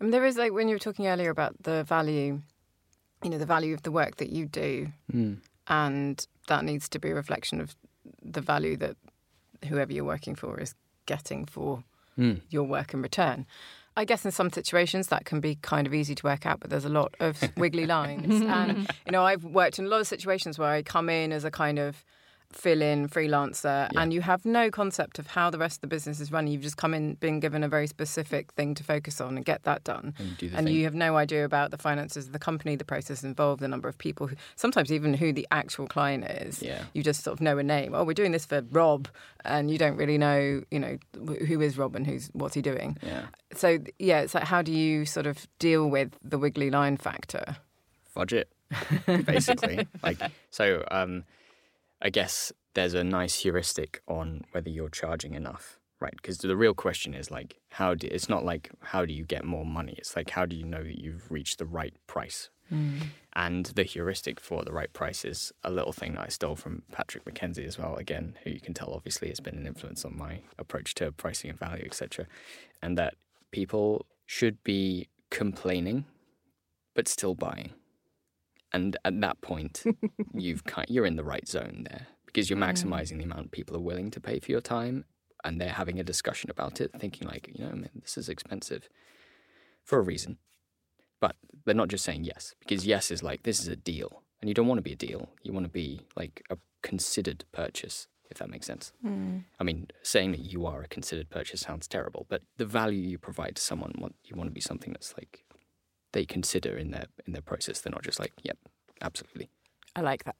I 0.00 0.04
mean, 0.04 0.10
there 0.10 0.24
is 0.24 0.36
like 0.36 0.52
when 0.52 0.68
you 0.68 0.74
were 0.74 0.80
talking 0.80 1.06
earlier 1.06 1.30
about 1.30 1.62
the 1.62 1.84
value, 1.84 2.40
you 3.22 3.30
know, 3.30 3.38
the 3.38 3.46
value 3.46 3.74
of 3.74 3.82
the 3.82 3.90
work 3.90 4.16
that 4.16 4.30
you 4.30 4.46
do, 4.46 4.88
hmm. 5.10 5.34
and 5.68 6.26
that 6.48 6.64
needs 6.64 6.88
to 6.90 6.98
be 6.98 7.10
a 7.10 7.14
reflection 7.14 7.60
of 7.60 7.76
the 8.22 8.40
value 8.40 8.76
that 8.78 8.96
whoever 9.68 9.92
you're 9.92 10.04
working 10.04 10.34
for 10.34 10.58
is 10.58 10.74
getting 11.04 11.44
for 11.44 11.84
hmm. 12.14 12.34
your 12.48 12.64
work 12.64 12.94
in 12.94 13.02
return. 13.02 13.46
I 13.96 14.04
guess 14.04 14.24
in 14.24 14.30
some 14.30 14.50
situations 14.50 15.08
that 15.08 15.24
can 15.24 15.40
be 15.40 15.56
kind 15.56 15.86
of 15.86 15.94
easy 15.94 16.14
to 16.14 16.22
work 16.24 16.44
out, 16.44 16.60
but 16.60 16.68
there's 16.68 16.84
a 16.84 16.90
lot 16.90 17.14
of 17.18 17.42
wiggly 17.56 17.86
lines. 17.86 18.42
and, 18.42 18.88
you 19.06 19.12
know, 19.12 19.24
I've 19.24 19.44
worked 19.44 19.78
in 19.78 19.86
a 19.86 19.88
lot 19.88 20.00
of 20.00 20.06
situations 20.06 20.58
where 20.58 20.68
I 20.68 20.82
come 20.82 21.08
in 21.08 21.32
as 21.32 21.44
a 21.44 21.50
kind 21.50 21.78
of 21.78 22.04
fill 22.56 22.82
in 22.82 23.08
freelancer 23.08 23.88
and 23.96 24.12
you 24.12 24.20
have 24.22 24.44
no 24.44 24.70
concept 24.70 25.18
of 25.18 25.26
how 25.26 25.50
the 25.50 25.58
rest 25.58 25.78
of 25.78 25.80
the 25.82 25.86
business 25.86 26.20
is 26.20 26.32
running. 26.32 26.52
You've 26.52 26.62
just 26.62 26.76
come 26.76 26.94
in 26.94 27.14
been 27.14 27.40
given 27.40 27.62
a 27.62 27.68
very 27.68 27.86
specific 27.86 28.52
thing 28.52 28.74
to 28.74 28.84
focus 28.84 29.20
on 29.20 29.36
and 29.36 29.44
get 29.44 29.64
that 29.64 29.84
done. 29.84 30.14
And 30.18 30.42
you 30.42 30.50
and 30.54 30.68
you 30.68 30.84
have 30.84 30.94
no 30.94 31.16
idea 31.16 31.44
about 31.44 31.70
the 31.70 31.78
finances 31.78 32.26
of 32.26 32.32
the 32.32 32.38
company, 32.38 32.76
the 32.76 32.84
process 32.84 33.22
involved, 33.22 33.60
the 33.60 33.68
number 33.68 33.88
of 33.88 33.98
people, 33.98 34.26
who, 34.26 34.36
sometimes 34.56 34.90
even 34.90 35.14
who 35.14 35.32
the 35.32 35.46
actual 35.50 35.86
client 35.86 36.24
is. 36.24 36.62
Yeah. 36.62 36.84
You 36.94 37.02
just 37.02 37.22
sort 37.22 37.34
of 37.34 37.40
know 37.40 37.58
a 37.58 37.62
name. 37.62 37.94
Oh, 37.94 38.04
we're 38.04 38.14
doing 38.14 38.32
this 38.32 38.46
for 38.46 38.62
Rob, 38.70 39.08
and 39.44 39.70
you 39.70 39.78
don't 39.78 39.96
really 39.96 40.18
know, 40.18 40.62
you 40.70 40.80
know, 40.80 40.96
who 41.46 41.60
is 41.60 41.76
Rob 41.76 41.94
and 41.94 42.06
who's 42.06 42.30
what's 42.32 42.54
he 42.54 42.62
doing. 42.62 42.96
Yeah. 43.02 43.26
So 43.54 43.78
yeah, 43.98 44.20
it's 44.20 44.34
like 44.34 44.44
how 44.44 44.62
do 44.62 44.72
you 44.72 45.04
sort 45.04 45.26
of 45.26 45.46
deal 45.58 45.88
with 45.88 46.16
the 46.22 46.38
wiggly 46.38 46.70
line 46.70 46.96
factor? 46.96 47.56
Fudge 48.04 48.32
it. 48.32 48.50
basically. 49.06 49.86
like 50.02 50.18
so, 50.50 50.84
um, 50.90 51.24
I 52.00 52.10
guess 52.10 52.52
there's 52.74 52.94
a 52.94 53.04
nice 53.04 53.40
heuristic 53.40 54.02
on 54.06 54.44
whether 54.52 54.68
you're 54.68 54.90
charging 54.90 55.34
enough, 55.34 55.78
right? 56.00 56.14
Because 56.16 56.38
the 56.38 56.56
real 56.56 56.74
question 56.74 57.14
is 57.14 57.30
like, 57.30 57.56
how 57.70 57.94
do 57.94 58.08
it's 58.10 58.28
not 58.28 58.44
like 58.44 58.70
how 58.80 59.06
do 59.06 59.14
you 59.14 59.24
get 59.24 59.44
more 59.44 59.64
money? 59.64 59.94
It's 59.98 60.14
like 60.16 60.30
how 60.30 60.46
do 60.46 60.56
you 60.56 60.64
know 60.64 60.82
that 60.82 61.00
you've 61.00 61.30
reached 61.30 61.58
the 61.58 61.66
right 61.66 61.94
price? 62.06 62.50
Mm. 62.72 63.00
And 63.34 63.66
the 63.66 63.84
heuristic 63.84 64.40
for 64.40 64.64
the 64.64 64.72
right 64.72 64.92
price 64.92 65.24
is 65.24 65.52
a 65.62 65.70
little 65.70 65.92
thing 65.92 66.14
that 66.14 66.22
I 66.22 66.28
stole 66.28 66.56
from 66.56 66.82
Patrick 66.90 67.24
McKenzie 67.24 67.66
as 67.66 67.78
well. 67.78 67.96
Again, 67.96 68.36
who 68.42 68.50
you 68.50 68.60
can 68.60 68.74
tell 68.74 68.92
obviously 68.92 69.28
has 69.28 69.40
been 69.40 69.56
an 69.56 69.66
influence 69.66 70.04
on 70.04 70.16
my 70.16 70.40
approach 70.58 70.94
to 70.96 71.12
pricing 71.12 71.50
and 71.50 71.58
value, 71.58 71.84
etc. 71.84 72.26
And 72.82 72.98
that 72.98 73.14
people 73.52 74.06
should 74.24 74.62
be 74.64 75.08
complaining, 75.30 76.06
but 76.94 77.08
still 77.08 77.34
buying. 77.34 77.70
And 78.72 78.96
at 79.04 79.20
that 79.20 79.40
point, 79.40 79.84
you've 80.34 80.64
kind, 80.64 80.86
you're 80.88 81.06
in 81.06 81.16
the 81.16 81.24
right 81.24 81.46
zone 81.46 81.86
there 81.88 82.08
because 82.26 82.50
you're 82.50 82.58
mm. 82.58 82.70
maximizing 82.70 83.18
the 83.18 83.24
amount 83.24 83.52
people 83.52 83.76
are 83.76 83.80
willing 83.80 84.10
to 84.10 84.20
pay 84.20 84.40
for 84.40 84.50
your 84.50 84.60
time, 84.60 85.04
and 85.44 85.60
they're 85.60 85.70
having 85.70 85.98
a 85.98 86.04
discussion 86.04 86.50
about 86.50 86.80
it, 86.80 86.90
thinking 86.98 87.28
like, 87.28 87.50
you 87.54 87.64
know, 87.64 87.72
man, 87.72 87.90
this 88.00 88.18
is 88.18 88.28
expensive 88.28 88.88
for 89.84 89.98
a 89.98 90.02
reason. 90.02 90.38
But 91.20 91.36
they're 91.64 91.74
not 91.74 91.88
just 91.88 92.04
saying 92.04 92.24
yes 92.24 92.54
because 92.60 92.86
yes 92.86 93.10
is 93.10 93.22
like 93.22 93.44
this 93.44 93.60
is 93.60 93.68
a 93.68 93.76
deal, 93.76 94.22
and 94.40 94.50
you 94.50 94.54
don't 94.54 94.66
want 94.66 94.78
to 94.78 94.82
be 94.82 94.92
a 94.92 94.96
deal. 94.96 95.30
You 95.42 95.52
want 95.52 95.64
to 95.64 95.70
be 95.70 96.02
like 96.14 96.42
a 96.50 96.58
considered 96.82 97.44
purchase, 97.52 98.06
if 98.30 98.38
that 98.38 98.50
makes 98.50 98.66
sense. 98.66 98.92
Mm. 99.04 99.44
I 99.58 99.64
mean, 99.64 99.88
saying 100.02 100.32
that 100.32 100.40
you 100.40 100.66
are 100.66 100.82
a 100.82 100.88
considered 100.88 101.30
purchase 101.30 101.62
sounds 101.62 101.88
terrible, 101.88 102.26
but 102.28 102.42
the 102.58 102.66
value 102.66 103.00
you 103.00 103.16
provide 103.18 103.56
to 103.56 103.62
someone, 103.62 103.92
you 104.24 104.36
want 104.36 104.50
to 104.50 104.54
be 104.54 104.60
something 104.60 104.92
that's 104.92 105.14
like 105.16 105.44
they 106.16 106.24
consider 106.24 106.78
in 106.78 106.92
their 106.92 107.06
in 107.26 107.34
their 107.34 107.42
process. 107.42 107.82
They're 107.82 107.90
not 107.92 108.02
just 108.02 108.18
like, 108.18 108.32
yep, 108.42 108.56
absolutely. 109.02 109.50
I 109.94 110.00
like 110.00 110.24
that. 110.24 110.36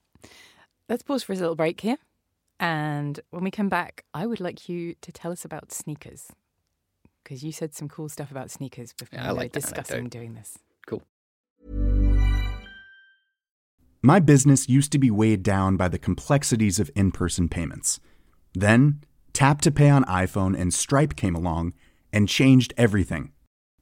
Let's 0.88 1.02
pause 1.02 1.22
for 1.22 1.34
a 1.34 1.36
little 1.36 1.54
break 1.54 1.82
here. 1.82 1.98
And 2.58 3.20
when 3.28 3.44
we 3.44 3.50
come 3.50 3.68
back, 3.68 4.04
I 4.14 4.26
would 4.26 4.40
like 4.40 4.70
you 4.70 4.94
to 5.02 5.12
tell 5.12 5.30
us 5.32 5.44
about 5.44 5.72
sneakers. 5.72 6.28
Because 7.22 7.44
you 7.44 7.52
said 7.52 7.74
some 7.74 7.88
cool 7.90 8.08
stuff 8.08 8.30
about 8.30 8.50
sneakers 8.50 8.94
before 8.94 9.18
Yeah, 9.18 9.26
I 9.26 9.32
we 9.32 9.36
were 9.36 9.42
like 9.42 9.52
that 9.52 9.60
discussing 9.60 9.96
anecdote. 9.98 10.18
doing 10.18 10.34
this. 10.34 10.58
Cool. 10.86 11.02
My 14.02 14.18
business 14.18 14.68
used 14.70 14.92
to 14.92 14.98
be 14.98 15.10
weighed 15.10 15.42
down 15.42 15.76
by 15.76 15.88
the 15.88 15.98
complexities 15.98 16.78
of 16.80 16.90
in 16.94 17.12
person 17.12 17.48
payments. 17.50 18.00
Then, 18.54 19.02
Tap 19.34 19.60
to 19.62 19.70
Pay 19.70 19.90
on 19.90 20.04
iPhone 20.04 20.58
and 20.58 20.72
Stripe 20.72 21.16
came 21.16 21.34
along 21.34 21.74
and 22.14 22.28
changed 22.28 22.72
everything. 22.78 23.32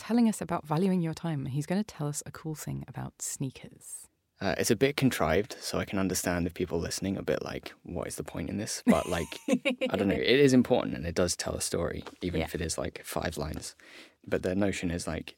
telling 0.00 0.28
us 0.28 0.40
about 0.40 0.66
valuing 0.66 1.00
your 1.00 1.14
time. 1.14 1.46
He's 1.46 1.66
going 1.66 1.82
to 1.82 1.86
tell 1.96 2.08
us 2.08 2.22
a 2.26 2.30
cool 2.30 2.54
thing 2.54 2.84
about 2.88 3.20
sneakers. 3.22 4.06
Uh, 4.40 4.54
it's 4.56 4.70
a 4.70 4.76
bit 4.76 4.96
contrived, 4.96 5.54
so 5.60 5.78
I 5.78 5.84
can 5.84 5.98
understand 5.98 6.46
if 6.46 6.54
people 6.54 6.78
listening 6.80 7.18
a 7.18 7.22
bit 7.22 7.42
like, 7.44 7.74
what 7.82 8.06
is 8.08 8.16
the 8.16 8.24
point 8.24 8.48
in 8.48 8.56
this? 8.56 8.82
But 8.86 9.06
like, 9.06 9.38
I 9.90 9.96
don't 9.96 10.08
know, 10.08 10.14
it 10.34 10.40
is 10.40 10.54
important 10.54 10.96
and 10.96 11.06
it 11.06 11.14
does 11.14 11.36
tell 11.36 11.54
a 11.54 11.60
story, 11.60 12.04
even 12.22 12.40
Yeah. 12.40 12.46
if 12.46 12.54
it 12.54 12.62
is 12.62 12.78
like 12.78 13.02
five 13.04 13.36
lines. 13.36 13.76
But 14.26 14.42
the 14.42 14.54
notion 14.54 14.90
is 14.90 15.06
like, 15.06 15.36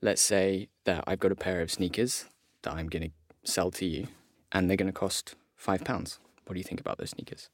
let's 0.00 0.22
say 0.22 0.68
that 0.84 1.04
I've 1.06 1.20
got 1.20 1.30
a 1.30 1.36
pair 1.36 1.60
of 1.60 1.70
sneakers 1.70 2.24
that 2.62 2.72
I'm 2.72 2.88
going 2.88 3.10
to 3.10 3.50
sell 3.52 3.70
to 3.72 3.84
you, 3.84 4.06
and 4.50 4.68
they're 4.70 4.78
going 4.78 4.86
to 4.92 4.98
cost 4.98 5.34
five 5.54 5.84
pounds. 5.84 6.18
What 6.46 6.54
do 6.54 6.58
you 6.58 6.64
think 6.64 6.80
about 6.80 6.96
those 6.96 7.10
sneakers? 7.10 7.50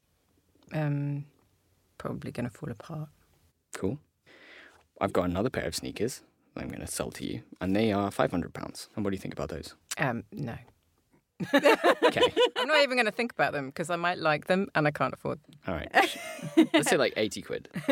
Um, 0.73 1.25
probably 1.97 2.31
going 2.31 2.49
to 2.49 2.55
fall 2.57 2.71
apart. 2.71 3.09
Cool. 3.73 3.99
I've 5.01 5.13
got 5.13 5.25
another 5.29 5.49
pair 5.49 5.65
of 5.65 5.75
sneakers 5.75 6.21
that 6.21 6.28
I'm 6.59 6.67
going 6.67 6.81
to 6.81 6.87
sell 6.87 7.11
to 7.11 7.25
you, 7.25 7.41
and 7.61 7.75
they 7.75 7.91
are 7.91 8.11
five 8.11 8.31
hundred 8.31 8.53
pounds. 8.53 8.89
And 8.95 9.03
what 9.05 9.11
do 9.11 9.15
you 9.15 9.21
think 9.21 9.33
about 9.33 9.49
those? 9.49 9.75
Um, 9.97 10.23
no. 10.31 10.55
Okay, 11.53 12.21
I'm 12.57 12.67
not 12.67 12.83
even 12.83 12.97
going 12.97 13.05
to 13.05 13.11
think 13.13 13.31
about 13.31 13.53
them 13.53 13.67
because 13.67 13.89
I 13.89 13.95
might 13.95 14.17
like 14.17 14.47
them 14.47 14.67
and 14.75 14.85
I 14.85 14.91
can't 14.91 15.13
afford 15.13 15.39
them. 15.43 15.55
all 15.67 15.73
right. 15.73 15.89
Let's 16.73 16.89
say 16.89 16.97
like 16.97 17.13
eighty 17.15 17.41
quid. 17.41 17.69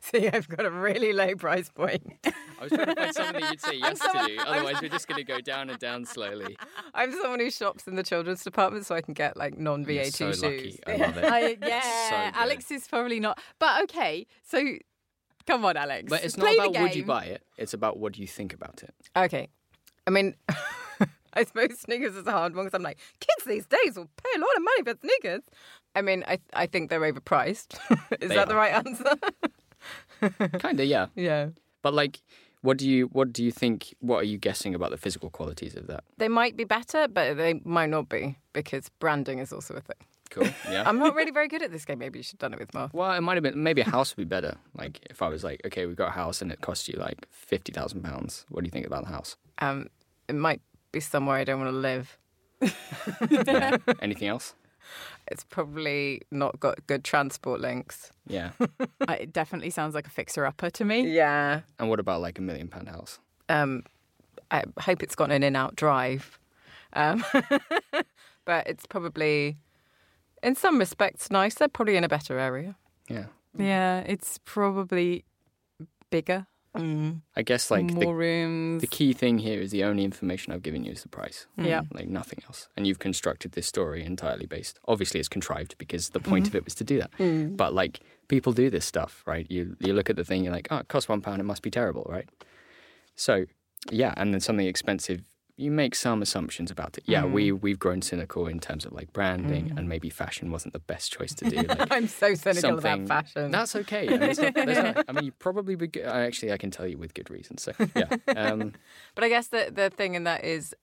See, 0.00 0.28
I've 0.28 0.48
got 0.48 0.66
a 0.66 0.70
really 0.70 1.12
low 1.12 1.34
price 1.36 1.68
point. 1.70 2.02
I 2.24 2.32
was 2.64 2.72
trying 2.72 2.86
to 2.88 2.94
find 2.96 3.14
something 3.14 3.44
you'd 3.44 3.60
say 3.60 3.76
yes 3.76 4.00
to 4.00 4.24
do. 4.26 4.36
Otherwise, 4.40 4.82
we're 4.82 4.88
just 4.88 5.06
going 5.06 5.18
to 5.18 5.24
go 5.24 5.40
down 5.40 5.70
and 5.70 5.78
down 5.78 6.04
slowly. 6.04 6.56
I'm 6.92 7.12
someone 7.12 7.38
who 7.38 7.50
shops 7.52 7.86
in 7.86 7.94
the 7.94 8.02
children's 8.02 8.42
department 8.42 8.84
so 8.84 8.96
I 8.96 9.00
can 9.00 9.14
get 9.14 9.36
like 9.36 9.56
non 9.58 9.84
VAT 9.84 10.12
so 10.12 10.32
shoes. 10.32 10.42
lucky. 10.42 10.80
I 10.88 10.96
love 10.96 11.16
it. 11.18 11.24
I, 11.32 11.56
yeah, 11.64 11.80
So. 12.10 12.38
Alex 12.40 12.70
is 12.72 12.88
probably 12.88 13.20
not. 13.20 13.38
But 13.60 13.84
okay, 13.84 14.26
so 14.42 14.60
come 15.46 15.64
on, 15.64 15.76
Alex. 15.76 16.08
But 16.08 16.24
it's 16.24 16.36
not 16.36 16.54
about 16.54 16.80
would 16.80 16.94
you 16.94 17.04
buy 17.04 17.24
it. 17.24 17.42
It's 17.56 17.74
about 17.74 17.98
what 17.98 18.12
do 18.14 18.20
you 18.20 18.26
think 18.26 18.52
about 18.52 18.82
it. 18.82 18.94
Okay. 19.16 19.48
I 20.06 20.10
mean, 20.10 20.34
I 21.34 21.44
suppose 21.44 21.78
sneakers 21.78 22.16
is 22.16 22.26
a 22.26 22.32
hard 22.32 22.54
one 22.54 22.64
because 22.64 22.76
I'm 22.76 22.82
like, 22.82 22.98
kids 23.20 23.44
these 23.46 23.66
days 23.66 23.96
will 23.96 24.10
pay 24.22 24.30
a 24.36 24.40
lot 24.40 24.56
of 24.56 24.62
money 24.62 24.82
for 24.84 24.98
sneakers. 25.00 25.42
I 25.94 26.02
mean, 26.02 26.24
I 26.26 26.38
I 26.52 26.66
think 26.66 26.90
they're 26.90 27.00
overpriced. 27.00 27.78
is 28.20 28.28
They 28.28 28.34
that 28.36 28.48
the 28.48 28.56
right 28.56 28.72
answer? 28.72 29.14
Kind 30.58 30.80
of, 30.80 30.86
yeah. 30.86 31.06
yeah. 31.16 31.48
But 31.82 31.94
like, 31.94 32.22
what 32.60 32.78
do 32.78 32.88
you 32.88 33.06
what 33.06 33.32
do 33.32 33.44
you 33.44 33.50
think? 33.50 33.94
What 34.00 34.18
are 34.18 34.26
you 34.26 34.38
guessing 34.38 34.74
about 34.74 34.90
the 34.90 34.96
physical 34.96 35.30
qualities 35.30 35.74
of 35.74 35.86
that? 35.88 36.04
They 36.18 36.28
might 36.28 36.56
be 36.56 36.64
better, 36.64 37.08
but 37.08 37.36
they 37.36 37.60
might 37.64 37.90
not 37.90 38.08
be 38.08 38.38
because 38.52 38.88
branding 39.00 39.38
is 39.38 39.52
also 39.52 39.74
a 39.74 39.80
thing. 39.80 40.06
Cool. 40.32 40.48
Yeah. 40.70 40.82
I'm 40.86 40.98
not 40.98 41.14
really 41.14 41.30
very 41.30 41.46
good 41.48 41.62
at 41.62 41.70
this 41.70 41.84
game. 41.84 41.98
Maybe 41.98 42.18
you 42.18 42.22
should 42.22 42.40
have 42.40 42.50
done 42.50 42.54
it 42.54 42.58
with 42.58 42.72
Mark. 42.74 42.90
well, 42.94 43.12
it 43.12 43.20
might 43.20 43.34
have 43.34 43.42
been 43.42 43.62
maybe 43.62 43.80
a 43.82 43.88
house 43.90 44.16
would 44.16 44.28
be 44.28 44.34
better. 44.36 44.56
Like 44.76 44.98
if 45.10 45.20
I 45.22 45.28
was 45.28 45.44
like, 45.44 45.60
okay, 45.66 45.84
we've 45.86 45.96
got 45.96 46.08
a 46.08 46.12
house 46.12 46.40
and 46.42 46.50
it 46.50 46.60
costs 46.62 46.88
you 46.88 46.98
like 46.98 47.26
fifty 47.30 47.70
thousand 47.72 48.02
pounds. 48.02 48.46
What 48.48 48.62
do 48.62 48.66
you 48.66 48.70
think 48.70 48.86
about 48.86 49.04
the 49.04 49.10
house? 49.10 49.36
Um, 49.58 49.88
it 50.28 50.34
might 50.34 50.60
be 50.90 51.00
somewhere 51.00 51.36
I 51.36 51.44
don't 51.44 51.60
want 51.60 51.72
to 51.72 51.78
live. 51.78 52.18
Yeah. 53.30 53.76
Anything 54.00 54.28
else? 54.28 54.54
It's 55.28 55.44
probably 55.44 56.22
not 56.30 56.58
got 56.60 56.86
good 56.86 57.04
transport 57.04 57.60
links. 57.60 58.10
Yeah. 58.26 58.50
Uh, 59.08 59.16
It 59.20 59.32
definitely 59.32 59.70
sounds 59.70 59.94
like 59.94 60.06
a 60.06 60.10
fixer-upper 60.10 60.70
to 60.70 60.84
me. 60.84 61.08
Yeah. 61.12 61.62
And 61.78 61.88
what 61.90 61.98
about 62.00 62.20
like 62.20 62.38
a 62.38 62.42
million 62.42 62.68
pound 62.68 62.88
house? 62.88 63.18
Um, 63.48 63.82
I 64.50 64.64
hope 64.80 65.02
it's 65.02 65.14
got 65.16 65.30
an 65.32 65.42
in-out 65.42 65.74
drive, 65.76 66.38
um, 66.92 67.24
but 68.44 68.66
it's 68.68 68.86
probably, 68.86 69.56
in 70.42 70.54
some 70.54 70.78
respects, 70.78 71.30
nice. 71.30 71.54
They're 71.54 71.68
probably 71.68 71.96
in 71.96 72.04
a 72.04 72.08
better 72.08 72.38
area. 72.38 72.76
Yeah. 73.08 73.26
Yeah, 73.56 74.00
it's 74.00 74.38
probably 74.44 75.24
bigger, 76.10 76.46
mm. 76.76 77.20
I 77.36 77.42
guess 77.42 77.70
like 77.70 77.84
more 77.84 78.04
the, 78.04 78.14
rooms. 78.14 78.80
the 78.80 78.86
key 78.86 79.12
thing 79.12 79.38
here 79.38 79.60
is 79.60 79.70
the 79.70 79.84
only 79.84 80.04
information 80.04 80.52
I've 80.52 80.62
given 80.62 80.84
you 80.84 80.92
is 80.92 81.02
the 81.02 81.08
price. 81.08 81.46
Mm. 81.58 81.66
Yeah. 81.66 81.82
Like 81.92 82.08
nothing 82.08 82.40
else. 82.46 82.68
And 82.76 82.86
you've 82.86 82.98
constructed 82.98 83.52
this 83.52 83.66
story 83.66 84.04
entirely 84.04 84.46
based. 84.46 84.80
Obviously, 84.88 85.20
it's 85.20 85.28
contrived 85.28 85.76
because 85.78 86.10
the 86.10 86.20
point 86.20 86.46
mm-hmm. 86.46 86.52
of 86.52 86.56
it 86.56 86.64
was 86.64 86.74
to 86.76 86.84
do 86.84 86.98
that. 86.98 87.10
Mm. 87.18 87.56
But 87.56 87.74
like 87.74 88.00
people 88.28 88.52
do 88.52 88.70
this 88.70 88.84
stuff, 88.84 89.22
right? 89.26 89.46
You 89.50 89.76
you 89.80 89.92
look 89.92 90.08
at 90.08 90.16
the 90.16 90.24
thing, 90.24 90.44
you're 90.44 90.52
like, 90.52 90.68
oh, 90.70 90.78
it 90.78 90.88
costs 90.88 91.08
one 91.08 91.20
pound, 91.20 91.40
it 91.40 91.44
must 91.44 91.62
be 91.62 91.70
terrible, 91.70 92.06
right? 92.08 92.28
So 93.16 93.44
yeah, 93.90 94.14
and 94.16 94.32
then 94.32 94.40
something 94.40 94.66
expensive, 94.66 95.22
you 95.62 95.70
make 95.70 95.94
some 95.94 96.22
assumptions 96.22 96.70
about 96.70 96.98
it. 96.98 97.04
Yeah, 97.06 97.24
we 97.24 97.52
we've 97.52 97.78
grown 97.78 98.02
cynical 98.02 98.46
in 98.46 98.58
terms 98.60 98.84
of 98.84 98.92
like 98.92 99.12
branding, 99.12 99.72
and 99.76 99.88
maybe 99.88 100.10
fashion 100.10 100.50
wasn't 100.50 100.72
the 100.72 100.80
best 100.80 101.12
choice 101.12 101.34
to 101.34 101.44
do. 101.48 101.56
Like, 101.68 101.88
I'm 101.90 102.08
so 102.08 102.34
cynical 102.34 102.78
about 102.78 102.82
something- 102.82 103.06
fashion. 103.06 103.50
That's 103.50 103.74
okay. 103.76 104.08
I 104.08 104.16
mean, 104.18 104.34
not- 104.38 104.66
not- 104.96 105.04
I 105.08 105.12
mean, 105.12 105.24
you 105.26 105.32
probably 105.38 105.74
be 105.76 105.86
good. 105.86 106.04
Actually, 106.06 106.52
I 106.52 106.58
can 106.58 106.70
tell 106.70 106.86
you 106.86 106.98
with 106.98 107.14
good 107.14 107.30
reason. 107.30 107.56
So 107.58 107.72
yeah. 107.96 108.08
Um, 108.36 108.72
But 109.14 109.24
I 109.24 109.28
guess 109.28 109.48
the 109.48 109.70
the 109.72 109.90
thing 109.90 110.14
in 110.14 110.24
that 110.24 110.44
is 110.44 110.74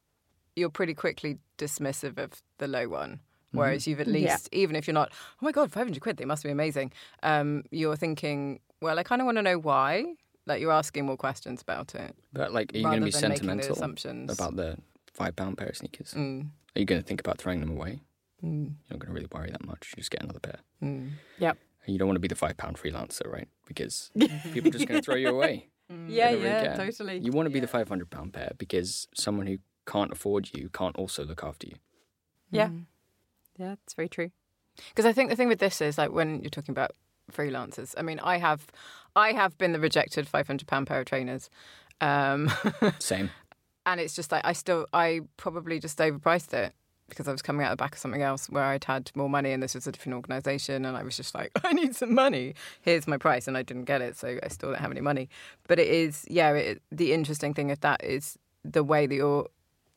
you're 0.56 0.70
pretty 0.70 0.94
quickly 0.94 1.38
dismissive 1.58 2.18
of 2.18 2.42
the 2.58 2.68
low 2.68 2.88
one. 2.90 3.20
Whereas 3.52 3.88
you've 3.88 4.00
at 4.00 4.08
least, 4.08 4.48
even 4.52 4.76
if 4.76 4.86
you're 4.86 4.94
not, 4.94 5.10
oh 5.12 5.46
my 5.46 5.52
god, 5.52 5.72
500 5.72 6.00
quid, 6.02 6.18
they 6.18 6.26
must 6.26 6.44
be 6.44 6.52
amazing. 6.52 6.92
Um, 7.24 7.64
you're 7.72 7.96
thinking, 7.96 8.60
well, 8.80 9.00
I 9.00 9.04
kind 9.04 9.22
of 9.22 9.26
want 9.26 9.38
to 9.40 9.42
know 9.42 9.58
why. 9.58 10.06
Like 10.50 10.60
you're 10.62 10.72
asking 10.74 11.06
more 11.06 11.16
questions 11.18 11.62
about 11.62 11.96
it. 11.96 12.16
But 12.34 12.52
like, 12.52 12.74
are 12.74 12.78
you 12.78 12.84
Rather 12.86 13.00
going 13.00 13.12
to 13.12 13.18
be 13.18 13.22
than 13.22 13.30
making 13.30 13.48
the 13.48 13.54
sentimental 13.54 13.76
assumptions. 13.76 14.32
about 14.34 14.56
the 14.58 14.78
five 15.14 15.36
pound 15.36 15.58
pair 15.58 15.68
of 15.68 15.78
sneakers? 15.78 16.14
Mm, 16.14 16.48
Are 16.76 16.80
you 16.80 16.86
going 16.86 17.02
to 17.02 17.08
think 17.08 17.22
about 17.22 17.38
throwing 17.38 17.62
them 17.62 17.70
away? 17.72 18.02
mm, 18.44 18.64
You're 18.66 18.74
not 18.90 19.00
going 19.00 19.08
to 19.08 19.14
really 19.14 19.28
worry 19.32 19.52
that 19.52 19.66
much. 19.66 19.94
You 19.96 20.02
just 20.02 20.12
get 20.12 20.22
another 20.24 20.40
pair. 20.40 20.60
mm. 20.84 21.12
Yep. 21.38 21.58
And 21.86 21.94
you 21.94 21.98
don't 22.00 22.08
want 22.08 22.18
to 22.18 22.22
be 22.22 22.28
the 22.28 22.36
five 22.36 22.58
pound 22.58 22.78
freelancer, 22.78 23.26
right? 23.32 23.48
Because 23.68 24.12
people 24.54 24.68
are 24.70 24.72
just 24.74 24.88
going 24.88 25.00
to 25.00 25.06
throw 25.06 25.16
you 25.16 25.30
away. 25.30 25.70
Yeah, 26.08 26.28
They 26.28 26.34
don't 26.34 26.44
really 26.44 26.44
yeah, 26.46 26.64
care. 26.76 26.86
totally. 26.86 27.18
You 27.18 27.32
want 27.32 27.48
to 27.48 27.50
be 27.50 27.60
the 27.60 27.66
five 27.68 27.90
hundred 27.90 28.12
pound 28.12 28.32
pair 28.32 28.52
because 28.60 29.08
someone 29.16 29.48
who 29.48 29.58
can't 29.88 30.12
afford 30.12 30.52
you 30.56 30.70
can't 30.72 30.96
also 30.96 31.26
look 31.26 31.44
after 31.44 31.66
you. 31.66 31.78
Yeah. 32.52 32.70
Yeah, 33.58 33.74
it's 33.84 33.96
very 33.96 34.08
true. 34.08 34.30
Because 34.90 35.06
I 35.08 35.14
think 35.14 35.32
the 35.32 35.36
thing 35.36 35.48
with 35.48 35.58
this 35.58 35.82
is 35.82 35.98
like 35.98 36.12
when 36.12 36.42
you're 36.44 36.52
talking 36.52 36.74
about 36.74 36.92
freelancers. 37.34 37.94
I 37.98 38.02
mean, 38.02 38.20
I 38.20 38.38
have, 38.38 38.68
I 39.16 39.32
have 39.34 39.58
been 39.58 39.72
the 39.72 39.80
rejected 39.80 40.28
500 40.28 40.68
pound 40.68 40.88
pair 40.88 41.00
of 41.00 41.06
trainers, 41.06 41.50
um, 42.02 42.52
Same. 43.00 43.30
and 43.86 44.00
it's 44.00 44.16
just 44.16 44.32
like 44.32 44.46
I 44.46 44.54
still, 44.54 44.88
I 44.94 45.22
probably 45.38 45.80
just 45.80 45.98
overpriced 45.98 46.54
it 46.54 46.74
because 47.10 47.28
I 47.28 47.32
was 47.32 47.42
coming 47.42 47.66
out 47.66 47.72
of 47.72 47.78
the 47.78 47.84
back 47.84 47.94
of 47.94 48.00
something 48.00 48.22
else 48.22 48.50
where 48.50 48.64
I'd 48.64 48.84
had 48.84 49.12
more 49.16 49.30
money, 49.30 49.52
and 49.52 49.62
this 49.62 49.76
was 49.76 49.88
a 49.88 49.92
different 49.92 50.16
organisation, 50.16 50.86
and 50.86 50.96
I 50.96 51.04
was 51.04 51.18
just 51.18 51.34
like, 51.36 51.52
I 51.64 51.74
need 51.74 51.96
some 51.96 52.14
money. 52.14 52.54
Here's 52.82 53.08
my 53.08 53.18
price, 53.18 53.48
and 53.48 53.58
I 53.58 53.64
didn't 53.64 53.86
get 53.86 54.02
it, 54.02 54.16
so 54.16 54.40
I 54.42 54.48
still 54.50 54.70
don't 54.70 54.80
have 54.80 54.92
any 54.92 55.02
money. 55.02 55.30
But 55.68 55.80
it 55.80 55.88
is, 55.88 56.26
yeah, 56.30 56.52
it, 56.54 56.82
the 56.92 57.14
interesting 57.14 57.54
thing 57.54 57.70
if 57.70 57.82
that 57.82 58.04
is 58.04 58.38
the 58.64 58.84
way 58.84 59.08
that 59.08 59.16
your 59.16 59.48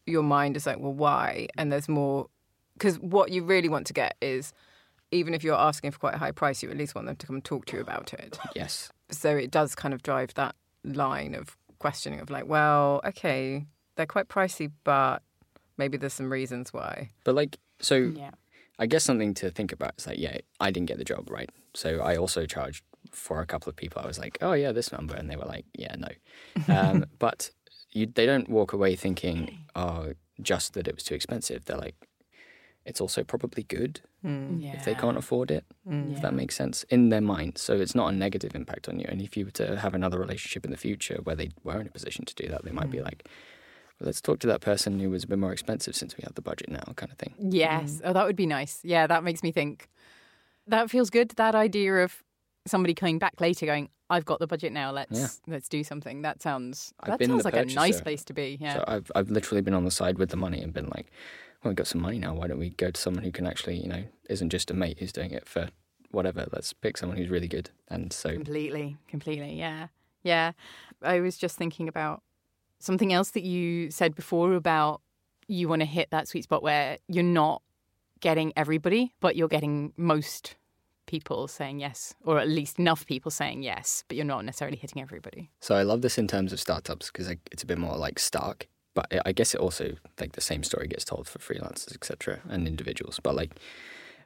your 0.06 0.22
mind 0.22 0.56
is 0.56 0.66
like, 0.66 0.80
well, 0.80 0.92
why? 0.92 1.46
And 1.56 1.70
there's 1.70 1.88
more 1.88 2.28
because 2.74 2.98
what 2.98 3.30
you 3.30 3.44
really 3.44 3.68
want 3.68 3.86
to 3.86 3.92
get 3.92 4.16
is 4.20 4.52
even 5.12 5.34
if 5.34 5.44
you're 5.44 5.54
asking 5.54 5.92
for 5.92 5.98
quite 5.98 6.14
a 6.14 6.18
high 6.18 6.32
price, 6.32 6.62
you 6.62 6.70
at 6.70 6.76
least 6.76 6.94
want 6.94 7.06
them 7.06 7.16
to 7.16 7.26
come 7.26 7.36
and 7.36 7.44
talk 7.44 7.66
to 7.66 7.76
you 7.76 7.82
about 7.82 8.12
it. 8.14 8.38
Yes. 8.56 8.90
So 9.10 9.36
it 9.36 9.50
does 9.50 9.74
kind 9.74 9.94
of 9.94 10.02
drive 10.02 10.34
that 10.34 10.56
line 10.84 11.34
of 11.34 11.56
questioning 11.78 12.18
of 12.20 12.30
like, 12.30 12.46
well, 12.46 13.00
okay, 13.04 13.66
they're 13.96 14.06
quite 14.06 14.28
pricey, 14.28 14.70
but 14.84 15.22
maybe 15.76 15.96
there's 15.98 16.14
some 16.14 16.32
reasons 16.32 16.72
why. 16.72 17.10
But 17.24 17.34
like, 17.34 17.58
so 17.80 17.96
Yeah. 17.96 18.30
I 18.78 18.86
guess 18.86 19.04
something 19.04 19.34
to 19.34 19.50
think 19.50 19.70
about 19.70 19.92
is 19.98 20.06
like, 20.06 20.18
yeah, 20.18 20.38
I 20.58 20.70
didn't 20.70 20.88
get 20.88 20.98
the 20.98 21.04
job, 21.04 21.30
right? 21.30 21.50
So 21.74 22.00
I 22.00 22.16
also 22.16 22.46
charged 22.46 22.82
for 23.10 23.40
a 23.40 23.46
couple 23.46 23.68
of 23.68 23.76
people. 23.76 24.00
I 24.02 24.06
was 24.06 24.18
like, 24.18 24.38
oh 24.40 24.54
yeah, 24.54 24.72
this 24.72 24.90
number, 24.90 25.14
and 25.14 25.28
they 25.30 25.36
were 25.36 25.44
like, 25.44 25.66
yeah, 25.74 25.94
no. 25.98 26.74
Um, 26.74 27.04
but 27.18 27.50
you, 27.90 28.06
they 28.06 28.24
don't 28.24 28.48
walk 28.48 28.72
away 28.72 28.96
thinking, 28.96 29.58
oh, 29.76 30.14
just 30.40 30.72
that 30.72 30.88
it 30.88 30.94
was 30.94 31.04
too 31.04 31.14
expensive. 31.14 31.66
They're 31.66 31.76
like, 31.76 31.96
it's 32.84 33.00
also 33.00 33.22
probably 33.22 33.62
good 33.62 34.00
mm. 34.24 34.62
Yeah. 34.62 34.74
if 34.74 34.84
they 34.84 34.94
can't 34.94 35.16
afford 35.16 35.50
it. 35.50 35.64
Mm. 35.88 36.12
If 36.12 36.22
that 36.22 36.34
makes 36.34 36.56
sense 36.56 36.84
in 36.84 37.10
their 37.10 37.20
mind. 37.20 37.58
So 37.58 37.74
it's 37.74 37.94
not 37.94 38.12
a 38.12 38.16
negative 38.16 38.54
impact 38.54 38.88
on 38.88 38.98
you. 38.98 39.06
And 39.08 39.22
if 39.22 39.36
you 39.36 39.44
were 39.44 39.52
to 39.52 39.78
have 39.78 39.94
another 39.94 40.18
relationship 40.18 40.64
in 40.64 40.70
the 40.70 40.76
future 40.76 41.20
where 41.22 41.36
they 41.36 41.50
were 41.62 41.80
in 41.80 41.86
a 41.86 41.90
position 41.90 42.24
to 42.24 42.34
do 42.34 42.48
that, 42.48 42.64
they 42.64 42.72
might 42.72 42.90
be 42.90 42.98
mm. 42.98 43.04
like, 43.04 43.28
well, 44.00 44.06
let's 44.06 44.20
talk 44.20 44.40
to 44.40 44.46
that 44.48 44.60
person 44.60 44.98
who 44.98 45.10
was 45.10 45.24
a 45.24 45.26
bit 45.28 45.38
more 45.38 45.52
expensive 45.52 45.94
since 45.94 46.16
we 46.16 46.22
have 46.24 46.34
the 46.34 46.42
budget 46.42 46.70
now, 46.70 46.82
kind 46.96 47.12
of 47.12 47.18
thing. 47.18 47.34
Yes. 47.38 47.96
Mm. 47.96 48.00
Oh, 48.04 48.12
that 48.12 48.26
would 48.26 48.36
be 48.36 48.46
nice. 48.46 48.80
Yeah, 48.82 49.06
that 49.06 49.22
makes 49.22 49.42
me 49.42 49.52
think. 49.52 49.88
That 50.66 50.90
feels 50.90 51.10
good. 51.10 51.30
That 51.36 51.54
idea 51.54 52.04
of 52.04 52.22
somebody 52.66 52.94
coming 52.94 53.18
back 53.18 53.40
later, 53.40 53.66
going, 53.66 53.88
"I've 54.08 54.24
got 54.24 54.38
the 54.38 54.46
budget 54.46 54.72
now. 54.72 54.92
Let's 54.92 55.18
Yeah. 55.18 55.26
let's 55.48 55.68
do 55.68 55.82
something." 55.82 56.22
That 56.22 56.40
sounds 56.40 56.94
I've 57.00 57.18
that 57.18 57.26
sounds 57.26 57.42
the 57.42 57.50
like 57.50 57.56
a 57.56 57.64
nice 57.74 58.00
place 58.00 58.24
to 58.24 58.32
be. 58.32 58.58
Yeah. 58.60 58.74
So 58.74 58.84
I've 58.86 59.10
I've 59.16 59.30
literally 59.30 59.62
been 59.62 59.74
on 59.74 59.84
the 59.84 59.90
side 59.90 60.18
with 60.18 60.30
the 60.30 60.36
money 60.36 60.60
and 60.60 60.72
been 60.72 60.88
like, 60.94 61.10
well, 61.62 61.70
we've 61.70 61.76
got 61.76 61.86
some 61.86 62.00
money 62.00 62.18
now. 62.18 62.34
Why 62.34 62.48
don't 62.48 62.58
we 62.58 62.70
go 62.70 62.90
to 62.90 63.00
someone 63.00 63.22
who 63.22 63.30
can 63.30 63.46
actually, 63.46 63.76
you 63.76 63.88
know, 63.88 64.04
isn't 64.28 64.50
just 64.50 64.70
a 64.70 64.74
mate 64.74 64.98
who's 64.98 65.12
doing 65.12 65.30
it 65.30 65.48
for 65.48 65.68
whatever. 66.10 66.46
Let's 66.52 66.72
pick 66.72 66.96
someone 66.96 67.16
who's 67.16 67.30
really 67.30 67.48
good. 67.48 67.70
And 67.88 68.12
so 68.12 68.32
Completely, 68.32 68.96
completely. 69.08 69.58
Yeah. 69.58 69.88
Yeah. 70.22 70.52
I 71.02 71.20
was 71.20 71.36
just 71.36 71.56
thinking 71.56 71.88
about 71.88 72.22
something 72.78 73.12
else 73.12 73.30
that 73.30 73.44
you 73.44 73.90
said 73.90 74.14
before 74.14 74.54
about 74.54 75.00
you 75.46 75.68
want 75.68 75.80
to 75.80 75.86
hit 75.86 76.10
that 76.10 76.28
sweet 76.28 76.44
spot 76.44 76.62
where 76.62 76.98
you're 77.08 77.22
not 77.22 77.62
getting 78.20 78.52
everybody, 78.56 79.14
but 79.20 79.36
you're 79.36 79.48
getting 79.48 79.92
most 79.96 80.56
people 81.06 81.48
saying 81.48 81.80
yes, 81.80 82.14
or 82.24 82.38
at 82.38 82.48
least 82.48 82.78
enough 82.78 83.06
people 83.06 83.30
saying 83.30 83.62
yes, 83.62 84.04
but 84.08 84.16
you're 84.16 84.24
not 84.24 84.44
necessarily 84.44 84.76
hitting 84.76 85.02
everybody. 85.02 85.50
So 85.60 85.74
I 85.74 85.82
love 85.82 86.02
this 86.02 86.18
in 86.18 86.28
terms 86.28 86.52
of 86.52 86.60
startups 86.60 87.10
because 87.10 87.28
it's 87.50 87.62
a 87.62 87.66
bit 87.66 87.78
more 87.78 87.96
like 87.96 88.18
stark. 88.18 88.68
But 88.94 89.06
I- 89.24 89.32
guess 89.32 89.54
it 89.54 89.60
also 89.60 89.96
like 90.20 90.32
the 90.32 90.40
same 90.40 90.62
story 90.62 90.86
gets 90.86 91.04
told 91.04 91.28
for 91.28 91.38
freelancers, 91.38 91.94
etc., 91.94 92.40
and 92.48 92.66
individuals. 92.66 93.20
But 93.22 93.34
like, 93.34 93.52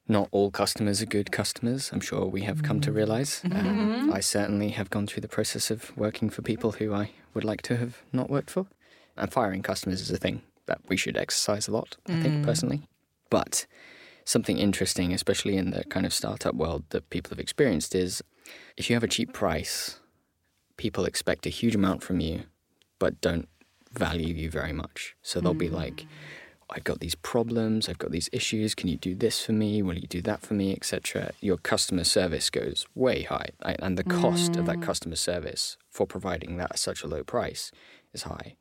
not 0.09 0.29
all 0.31 0.51
customers 0.51 1.03
are 1.03 1.07
good 1.07 1.33
customers. 1.33 1.91
I'm 1.93 2.01
sure 2.01 2.27
we 2.27 2.43
have 2.43 2.63
come 2.63 2.81
to 2.81 2.93
realize. 2.93 3.43
Mm-hmm. 3.45 3.57
Um, 3.57 3.77
mm-hmm. 3.77 4.13
I 4.13 4.21
certainly 4.21 4.71
have 4.71 4.91
gone 4.91 5.07
through 5.07 5.23
the 5.23 5.29
process 5.29 5.71
of 5.71 5.97
working 5.97 6.31
for 6.31 6.43
people 6.43 6.73
who 6.73 6.95
I 6.95 7.11
would 7.35 7.45
like 7.45 7.63
to 7.63 7.77
have 7.77 8.03
not 8.13 8.31
worked 8.31 8.51
for. 8.51 8.67
And 9.17 9.33
firing 9.33 9.63
customers 9.63 10.01
is 10.01 10.11
a 10.11 10.17
thing 10.17 10.43
that 10.67 10.81
we 10.89 10.97
should 10.97 11.17
exercise 11.17 11.69
a 11.69 11.73
lot. 11.73 11.97
I 12.09 12.21
think 12.21 12.35
mm. 12.35 12.45
personally, 12.45 12.83
but 13.31 13.67
something 14.25 14.59
interesting, 14.59 15.13
especially 15.13 15.57
in 15.57 15.71
the 15.71 15.85
kind 15.85 16.05
of 16.05 16.13
startup 16.13 16.55
world 16.55 16.85
that 16.91 17.09
people 17.11 17.31
have 17.31 17.39
experienced, 17.39 17.95
is 17.95 18.23
if 18.77 18.91
you 18.91 18.97
have 18.97 19.05
a 19.05 19.09
cheap 19.09 19.33
price, 19.33 20.01
people 20.77 21.05
expect 21.05 21.47
a 21.47 21.51
huge 21.51 21.75
amount 21.75 22.03
from 22.03 22.21
you, 22.21 22.43
but 22.99 23.21
don't 23.21 23.49
value 23.99 24.35
you 24.35 24.51
very 24.51 24.73
much. 24.73 25.17
So 25.23 25.41
they'll 25.41 25.55
be 25.55 25.69
like, 25.69 25.97
mm. 25.97 26.07
I've 26.69 26.85
got 26.85 26.99
these 26.99 27.15
problems, 27.15 27.89
I've 27.89 27.99
got 27.99 28.11
these 28.11 28.29
issues, 28.33 28.75
can 28.75 28.89
you 28.89 28.97
do 28.97 29.15
this 29.15 29.45
for 29.45 29.53
me? 29.53 29.83
Will 29.83 29.97
you 29.97 30.09
do 30.09 30.21
that 30.23 30.43
for 30.43 30.55
me, 30.55 30.73
etc. 30.73 31.31
Your 31.41 31.59
customer 31.59 32.03
service 32.03 32.51
goes 32.51 32.87
way 32.95 33.23
high, 33.23 33.51
and 33.63 33.97
the 33.97 34.05
cost 34.05 34.57
of 34.57 34.67
that 34.67 34.79
mm. 34.79 34.83
customer 34.83 35.17
service 35.17 35.77
for 35.91 36.07
providing 36.07 36.57
that 36.57 36.73
at 36.73 36.79
such 36.79 37.05
a 37.05 37.07
low 37.07 37.23
price 37.23 37.71
is 38.13 38.25
high. 38.25 38.57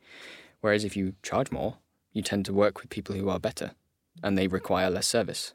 Whereas 0.61 0.83
if 0.83 0.95
you 0.95 1.15
charge 1.23 1.51
more, 1.51 1.77
you 2.13 2.21
tend 2.21 2.45
to 2.45 2.53
work 2.53 2.79
with 2.79 2.89
people 2.89 3.15
who 3.15 3.29
are 3.29 3.39
better 3.39 3.71
and 4.23 4.37
they 4.37 4.47
require 4.47 4.89
less 4.89 5.07
service. 5.07 5.53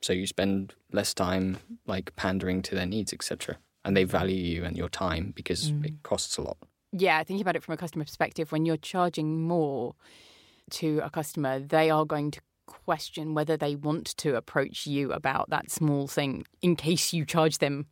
So 0.00 0.12
you 0.12 0.26
spend 0.26 0.74
less 0.92 1.14
time 1.14 1.58
like 1.86 2.14
pandering 2.16 2.62
to 2.62 2.74
their 2.74 2.86
needs, 2.86 3.12
etc. 3.12 3.58
And 3.84 3.96
they 3.96 4.04
value 4.04 4.36
you 4.36 4.64
and 4.64 4.76
your 4.76 4.88
time 4.88 5.32
because 5.34 5.68
it 5.68 5.80
mm. 5.80 6.02
costs 6.02 6.36
a 6.36 6.42
lot. 6.42 6.58
Yeah, 6.92 7.18
thinking 7.24 7.40
about 7.40 7.56
it 7.56 7.62
from 7.62 7.74
a 7.74 7.78
customer 7.78 8.04
perspective, 8.04 8.52
when 8.52 8.66
you're 8.66 8.76
charging 8.76 9.46
more 9.46 9.94
to 10.70 11.00
a 11.02 11.10
customer, 11.10 11.58
they 11.58 11.90
are 11.90 12.04
going 12.04 12.30
to 12.32 12.40
question 12.66 13.34
whether 13.34 13.56
they 13.56 13.74
want 13.74 14.06
to 14.16 14.36
approach 14.36 14.86
you 14.86 15.12
about 15.12 15.50
that 15.50 15.70
small 15.70 16.06
thing 16.06 16.44
in 16.60 16.76
case 16.76 17.12
you 17.12 17.24
charge 17.24 17.58
them 17.58 17.86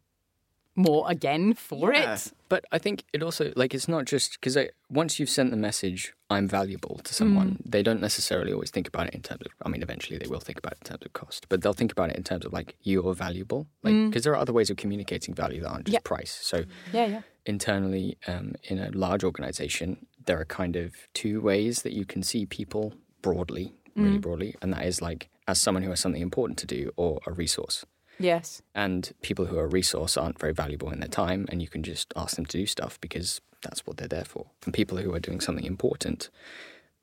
more 0.76 1.04
again 1.10 1.52
for 1.54 1.92
it. 1.92 2.32
But 2.48 2.64
I 2.72 2.78
think 2.78 3.04
it 3.12 3.22
also 3.22 3.52
like 3.56 3.74
it's 3.74 3.88
not 3.88 4.06
just 4.06 4.40
because 4.40 4.56
once 4.88 5.18
you've 5.18 5.30
sent 5.30 5.50
the 5.50 5.56
message, 5.56 6.14
I'm 6.30 6.48
valuable 6.48 7.00
to 7.04 7.14
someone. 7.14 7.50
Mm. 7.50 7.70
They 7.70 7.82
don't 7.82 8.00
necessarily 8.00 8.52
always 8.52 8.70
think 8.70 8.88
about 8.88 9.08
it 9.08 9.14
in 9.14 9.22
terms 9.22 9.42
of. 9.42 9.52
I 9.64 9.68
mean, 9.68 9.82
eventually 9.82 10.18
they 10.18 10.26
will 10.26 10.40
think 10.40 10.58
about 10.58 10.72
it 10.72 10.78
in 10.82 10.88
terms 10.90 11.02
of 11.04 11.12
cost, 11.12 11.46
but 11.48 11.62
they'll 11.62 11.72
think 11.72 11.92
about 11.92 12.10
it 12.10 12.16
in 12.16 12.24
terms 12.24 12.44
of 12.44 12.52
like 12.52 12.76
you're 12.82 13.14
valuable. 13.14 13.66
Like 13.82 13.94
mm. 13.94 14.10
because 14.10 14.24
there 14.24 14.32
are 14.32 14.38
other 14.40 14.52
ways 14.52 14.70
of 14.70 14.76
communicating 14.76 15.34
value 15.34 15.60
that 15.62 15.68
aren't 15.68 15.86
just 15.86 15.92
Yeah. 15.92 16.00
price. 16.04 16.38
So 16.42 16.64
Yeah, 16.92 17.06
yeah. 17.06 17.22
Internally 17.46 18.18
um, 18.26 18.54
in 18.64 18.78
a 18.78 18.90
large 18.90 19.24
organization, 19.24 20.06
there 20.26 20.40
are 20.40 20.44
kind 20.44 20.76
of 20.76 20.94
two 21.14 21.40
ways 21.40 21.82
that 21.82 21.92
you 21.92 22.04
can 22.04 22.22
see 22.22 22.46
people 22.46 22.94
broadly, 23.22 23.74
really 23.96 24.18
broadly, 24.18 24.56
and 24.62 24.72
that 24.72 24.84
is 24.84 25.02
like 25.02 25.28
as 25.46 25.60
someone 25.60 25.82
who 25.82 25.90
has 25.90 26.00
something 26.00 26.22
important 26.22 26.58
to 26.58 26.66
do 26.66 26.92
or 26.96 27.20
a 27.26 27.32
resource. 27.32 27.84
Yes. 28.18 28.60
And 28.74 29.12
people 29.22 29.46
who 29.46 29.58
are 29.58 29.64
a 29.64 29.68
resource 29.68 30.16
aren't 30.16 30.38
very 30.38 30.52
valuable 30.52 30.90
in 30.90 31.00
their 31.00 31.08
time, 31.08 31.46
and 31.48 31.62
you 31.62 31.68
can 31.68 31.82
just 31.82 32.12
ask 32.16 32.36
them 32.36 32.46
to 32.46 32.58
do 32.58 32.66
stuff 32.66 33.00
because 33.00 33.40
that's 33.62 33.86
what 33.86 33.96
they're 33.96 34.08
there 34.08 34.24
for. 34.24 34.46
And 34.64 34.74
people 34.74 34.98
who 34.98 35.14
are 35.14 35.20
doing 35.20 35.40
something 35.40 35.64
important, 35.64 36.28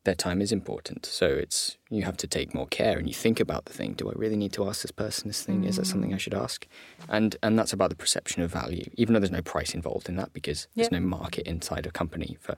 their 0.08 0.15
time 0.15 0.41
is 0.41 0.54
important. 0.54 1.06
So 1.06 1.28
it's 1.28 1.78
you 1.89 2.04
have 2.04 2.15
to 2.17 2.28
take 2.28 2.56
more 2.56 2.65
care 2.65 2.98
and 2.98 3.10
you 3.10 3.13
think 3.13 3.41
about 3.41 3.65
the 3.65 3.74
thing. 3.74 3.91
Do 3.91 4.10
I 4.10 4.13
really 4.15 4.38
need 4.38 4.54
to 4.54 4.65
ask 4.65 4.82
this 4.82 4.91
person 4.91 5.28
this 5.28 5.43
thing? 5.43 5.65
Is 5.65 5.76
that 5.76 5.82
mm. 5.82 5.91
something 5.91 6.13
I 6.13 6.17
should 6.17 6.34
ask? 6.34 6.65
And 7.10 7.36
and 7.43 7.60
that's 7.60 7.74
about 7.74 7.89
the 7.89 7.98
perception 7.98 8.41
of 8.41 8.50
value, 8.50 8.89
even 8.93 9.13
though 9.13 9.20
there's 9.20 9.32
no 9.32 9.41
price 9.41 9.76
involved 9.76 10.08
in 10.08 10.15
that 10.15 10.32
because 10.32 10.70
there's 10.76 10.91
no 10.91 11.02
market 11.02 11.46
inside 11.46 11.86
a 11.86 11.91
company 11.91 12.38
for 12.39 12.56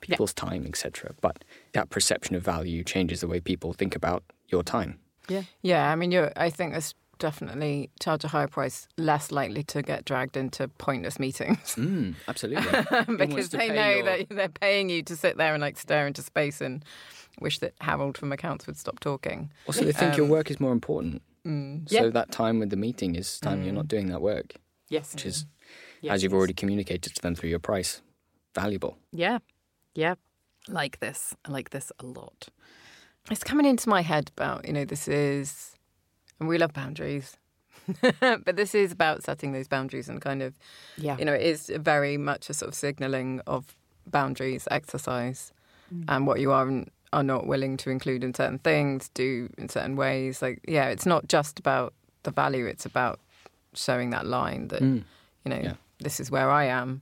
people's 0.00 0.32
time, 0.32 0.64
etc. 0.66 1.14
But 1.20 1.44
that 1.72 1.90
perception 1.90 2.36
of 2.36 2.44
value 2.44 2.84
changes 2.84 3.22
the 3.22 3.26
way 3.26 3.40
people 3.40 3.72
think 3.72 3.96
about 3.96 4.22
your 4.46 4.62
time. 4.62 5.00
Yeah. 5.28 5.42
Yeah, 5.62 5.90
I 5.90 5.96
mean, 5.96 6.12
you're, 6.12 6.32
I 6.36 6.48
think 6.48 6.76
it's 6.76 6.94
definitely 7.18 7.90
charge 8.00 8.24
a 8.24 8.28
higher 8.28 8.46
price, 8.48 8.88
less 8.96 9.30
likely 9.30 9.62
to 9.64 9.82
get 9.82 10.04
dragged 10.04 10.36
into 10.36 10.68
pointless 10.68 11.18
meetings. 11.18 11.74
Mm, 11.76 12.14
absolutely. 12.26 13.16
Because 13.16 13.50
they 13.50 13.68
know 13.70 13.90
your- 13.90 14.04
that 14.04 14.28
they're 14.30 14.48
paying 14.48 14.88
you 14.90 15.02
to 15.04 15.16
sit 15.16 15.36
there 15.36 15.54
and 15.54 15.60
like 15.60 15.76
stare 15.78 16.06
into 16.06 16.22
space 16.22 16.60
and 16.60 16.84
wish 17.40 17.58
that 17.60 17.74
Harold 17.80 18.16
from 18.18 18.32
accounts 18.32 18.66
would 18.66 18.76
stop 18.76 18.98
talking. 19.00 19.50
Also, 19.66 19.84
they 19.84 19.92
think 19.92 20.16
your 20.16 20.24
Um, 20.26 20.30
work 20.30 20.50
is 20.50 20.58
more 20.60 20.72
important. 20.72 21.22
Mm. 21.46 21.88
So 21.88 22.04
Yeah. 22.04 22.10
that 22.10 22.30
time 22.32 22.58
with 22.58 22.70
the 22.70 22.76
meeting 22.76 23.14
is 23.14 23.38
time 23.40 23.62
you're 23.64 23.72
not 23.74 23.88
doing 23.88 24.06
that 24.08 24.20
work, 24.20 24.54
Yes. 24.88 25.12
which 25.14 25.24
is, 25.26 25.46
Yes, 26.00 26.14
as 26.14 26.22
you've 26.22 26.32
yes. 26.32 26.36
already 26.38 26.54
communicated 26.54 27.14
to 27.14 27.22
them 27.22 27.34
through 27.34 27.50
your 27.50 27.58
price, 27.60 28.02
valuable. 28.54 28.98
Yeah. 29.12 29.38
Yeah. 29.94 30.14
Like 30.68 30.98
this. 31.00 31.34
I 31.44 31.50
like 31.50 31.70
this 31.70 31.90
a 32.00 32.06
lot. 32.06 32.48
It's 33.30 33.44
coming 33.44 33.66
into 33.66 33.88
my 33.88 34.00
head 34.02 34.30
about, 34.36 34.66
you 34.66 34.72
know, 34.72 34.84
this 34.84 35.06
is, 35.08 35.76
and 36.40 36.48
we 36.48 36.58
love 36.58 36.72
boundaries, 36.72 37.36
but 38.20 38.56
this 38.56 38.74
is 38.74 38.92
about 38.92 39.22
setting 39.24 39.52
those 39.52 39.68
boundaries 39.68 40.08
and 40.08 40.20
kind 40.20 40.42
of, 40.42 40.54
Yeah. 40.96 41.16
you 41.18 41.24
know, 41.24 41.32
it 41.32 41.42
is 41.42 41.70
very 41.76 42.16
much 42.16 42.50
a 42.50 42.54
sort 42.54 42.68
of 42.68 42.74
signaling 42.74 43.40
of 43.46 43.76
boundaries 44.06 44.66
exercise 44.70 45.52
and 46.06 46.26
what 46.26 46.38
you 46.38 46.52
are 46.52 46.68
and 46.68 46.90
are 47.14 47.22
not 47.22 47.46
willing 47.46 47.78
to 47.78 47.88
include 47.88 48.22
in 48.22 48.34
certain 48.34 48.58
things, 48.58 49.08
do 49.14 49.48
in 49.56 49.70
certain 49.70 49.96
ways. 49.96 50.42
Like, 50.42 50.60
yeah, 50.68 50.88
it's 50.88 51.06
not 51.06 51.28
just 51.28 51.58
about 51.58 51.94
the 52.24 52.30
value, 52.30 52.66
it's 52.66 52.84
about 52.84 53.20
showing 53.74 54.10
that 54.10 54.26
line 54.26 54.68
that, 54.68 54.82
Mm. 54.82 55.04
you 55.44 55.50
know, 55.50 55.60
Yeah. 55.62 55.74
this 55.98 56.20
is 56.20 56.30
where 56.30 56.50
I 56.50 56.64
am. 56.64 57.00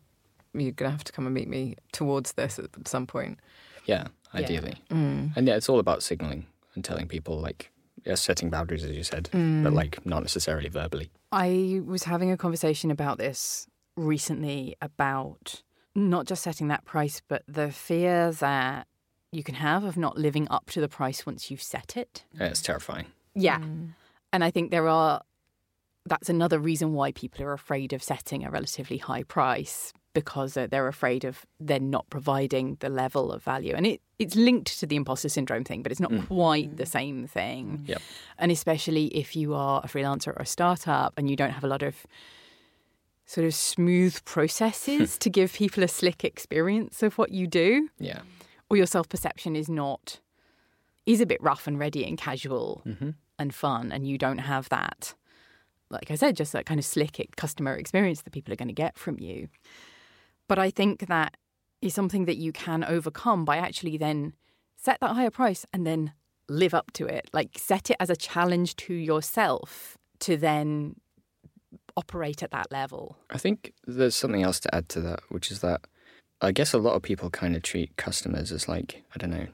You're 0.55 0.71
going 0.71 0.89
to 0.89 0.93
have 0.97 1.03
to 1.05 1.13
come 1.13 1.27
and 1.27 1.35
meet 1.35 1.49
me 1.49 1.75
towards 1.93 2.33
this 2.35 2.59
at 2.61 2.87
some 2.87 3.07
point. 3.09 3.41
Yeah, 3.87 4.07
ideally. 4.33 4.77
Mm. 4.91 5.37
And 5.37 5.49
yeah, 5.49 5.57
it's 5.57 5.69
all 5.69 5.81
about 5.81 6.03
signaling 6.05 6.47
and 6.75 6.85
telling 6.85 7.09
people, 7.09 7.41
like, 7.41 7.71
yeah, 7.76 7.76
setting 8.15 8.51
boundaries, 8.51 8.85
as 8.85 8.91
you 8.93 9.03
said, 9.03 9.25
Mm. 9.33 9.65
but 9.65 9.73
like 9.73 10.05
not 10.07 10.23
necessarily 10.23 10.69
verbally. 10.69 11.11
I 11.33 11.81
was 11.85 12.05
having 12.05 12.31
a 12.31 12.37
conversation 12.37 12.91
about 12.93 13.19
this 13.19 13.67
recently 13.97 14.77
about 14.81 15.63
not 15.95 16.27
just 16.27 16.43
setting 16.43 16.69
that 16.69 16.85
price, 16.85 17.21
but 17.27 17.43
the 17.49 17.71
fear 17.73 18.31
that 18.33 18.87
you 19.33 19.43
can 19.43 19.57
have 19.57 19.83
of 19.83 19.97
not 19.97 20.17
living 20.19 20.47
up 20.51 20.71
to 20.71 20.81
the 20.81 20.89
price 20.89 21.27
once 21.27 21.51
you've 21.51 21.63
set 21.63 21.97
it. 21.97 22.25
Yeah, 22.39 22.47
it's 22.47 22.63
terrifying. 22.63 23.07
Yeah. 23.35 23.61
And 24.33 24.45
I 24.45 24.51
think 24.51 24.71
there 24.71 24.89
are, 24.89 25.23
that's 26.05 26.29
another 26.29 26.59
reason 26.59 26.93
why 26.93 27.13
people 27.13 27.43
are 27.45 27.53
afraid 27.53 27.93
of 27.93 28.03
setting 28.03 28.45
a 28.45 28.51
relatively 28.51 28.99
high 28.99 29.25
price 29.25 29.93
because 30.17 30.55
they're, 30.55 30.67
they're 30.67 30.89
afraid 30.89 31.27
of 31.27 31.45
then 31.61 31.91
not 31.91 32.09
providing 32.09 32.79
the 32.81 32.89
level 32.89 33.31
of 33.31 33.43
value. 33.43 33.75
And 33.77 33.87
it, 33.87 34.01
it's 34.19 34.35
linked 34.35 34.81
to 34.81 34.87
the 34.87 34.97
imposter 34.97 35.29
syndrome 35.29 35.63
thing, 35.63 35.83
but 35.83 35.93
it's 35.93 36.01
not 36.01 36.11
mm. 36.11 36.27
quite 36.27 36.79
the 36.79 36.85
mm. 36.85 36.89
same 36.89 37.27
thing. 37.27 37.83
Mm. 37.83 37.89
Yep. 37.89 38.03
And 38.39 38.51
especially 38.51 39.09
if 39.09 39.37
you 39.37 39.53
are 39.53 39.83
a 39.85 39.89
freelancer 39.89 40.29
or 40.29 40.41
a 40.41 40.47
startup 40.47 41.13
and 41.19 41.29
you 41.29 41.37
don't 41.37 41.51
have 41.51 41.65
a 41.65 41.69
lot 41.69 41.83
of 41.83 42.07
sort 43.27 43.47
of 43.47 43.55
smooth 43.55 44.25
processes 44.25 45.19
to 45.25 45.29
give 45.29 45.53
people 45.53 45.83
a 45.83 45.89
slick 45.89 46.25
experience 46.25 47.03
of 47.03 47.19
what 47.19 47.31
you 47.31 47.47
do, 47.47 47.91
Yeah. 47.99 48.21
or 48.71 48.79
your 48.79 48.87
self 48.87 49.11
perception 49.11 49.55
is 49.55 49.69
not 49.69 50.21
is 51.05 51.21
a 51.21 51.27
bit 51.27 51.43
rough 51.43 51.67
and 51.67 51.79
ready 51.79 52.05
and 52.07 52.17
casual 52.17 52.83
mm-hmm. 52.87 53.11
and 53.39 53.55
fun, 53.55 53.93
and 53.93 54.09
you 54.09 54.17
don't 54.17 54.39
have 54.39 54.69
that, 54.71 55.15
like 55.91 56.11
I 56.11 56.17
said, 56.17 56.37
just 56.37 56.53
that 56.53 56.67
kind 56.67 56.81
of 56.81 56.87
slick 56.87 57.31
customer 57.37 57.77
experience 57.77 58.23
that 58.23 58.33
people 58.33 58.53
are 58.53 58.57
going 58.57 58.69
to 58.69 58.75
get 58.75 58.99
from 58.99 59.21
you. 59.21 59.49
But 60.49 60.59
I 60.59 60.71
think 60.71 61.07
that 61.07 61.37
is 61.83 61.95
something 61.95 62.25
that 62.25 62.37
you 62.37 62.53
can 62.53 62.85
overcome 62.85 63.45
by 63.45 63.57
actually 63.57 63.97
then 63.97 64.35
set 64.77 65.01
that 65.01 65.15
higher 65.15 65.31
price 65.31 65.67
and 65.73 65.87
then 65.87 66.13
live 66.49 66.75
up 66.75 66.93
to 66.93 67.07
it. 67.07 67.29
Like 67.33 67.59
set 67.59 67.91
it 67.91 67.97
as 67.99 68.11
a 68.11 68.17
challenge 68.17 68.77
to 68.77 68.95
yourself 68.95 69.99
to 70.21 70.37
then 70.37 70.97
operate 71.97 72.43
at 72.43 72.51
that 72.51 72.71
level. 72.71 73.17
I 73.31 73.39
think 73.39 73.73
there's 73.87 74.15
something 74.15 74.43
else 74.43 74.61
to 74.61 74.75
add 74.75 74.89
to 74.91 75.01
that, 75.01 75.21
which 75.29 75.51
is 75.51 75.61
that 75.61 75.83
I 76.41 76.53
guess 76.53 76.73
a 76.73 76.79
lot 76.79 76.95
of 76.95 77.03
people 77.03 77.31
kind 77.31 77.57
of 77.57 77.63
treat 77.63 77.97
customers 77.97 78.53
as 78.53 78.69
like, 78.69 79.05
I 79.15 79.19
don't 79.19 79.31
know, 79.31 79.47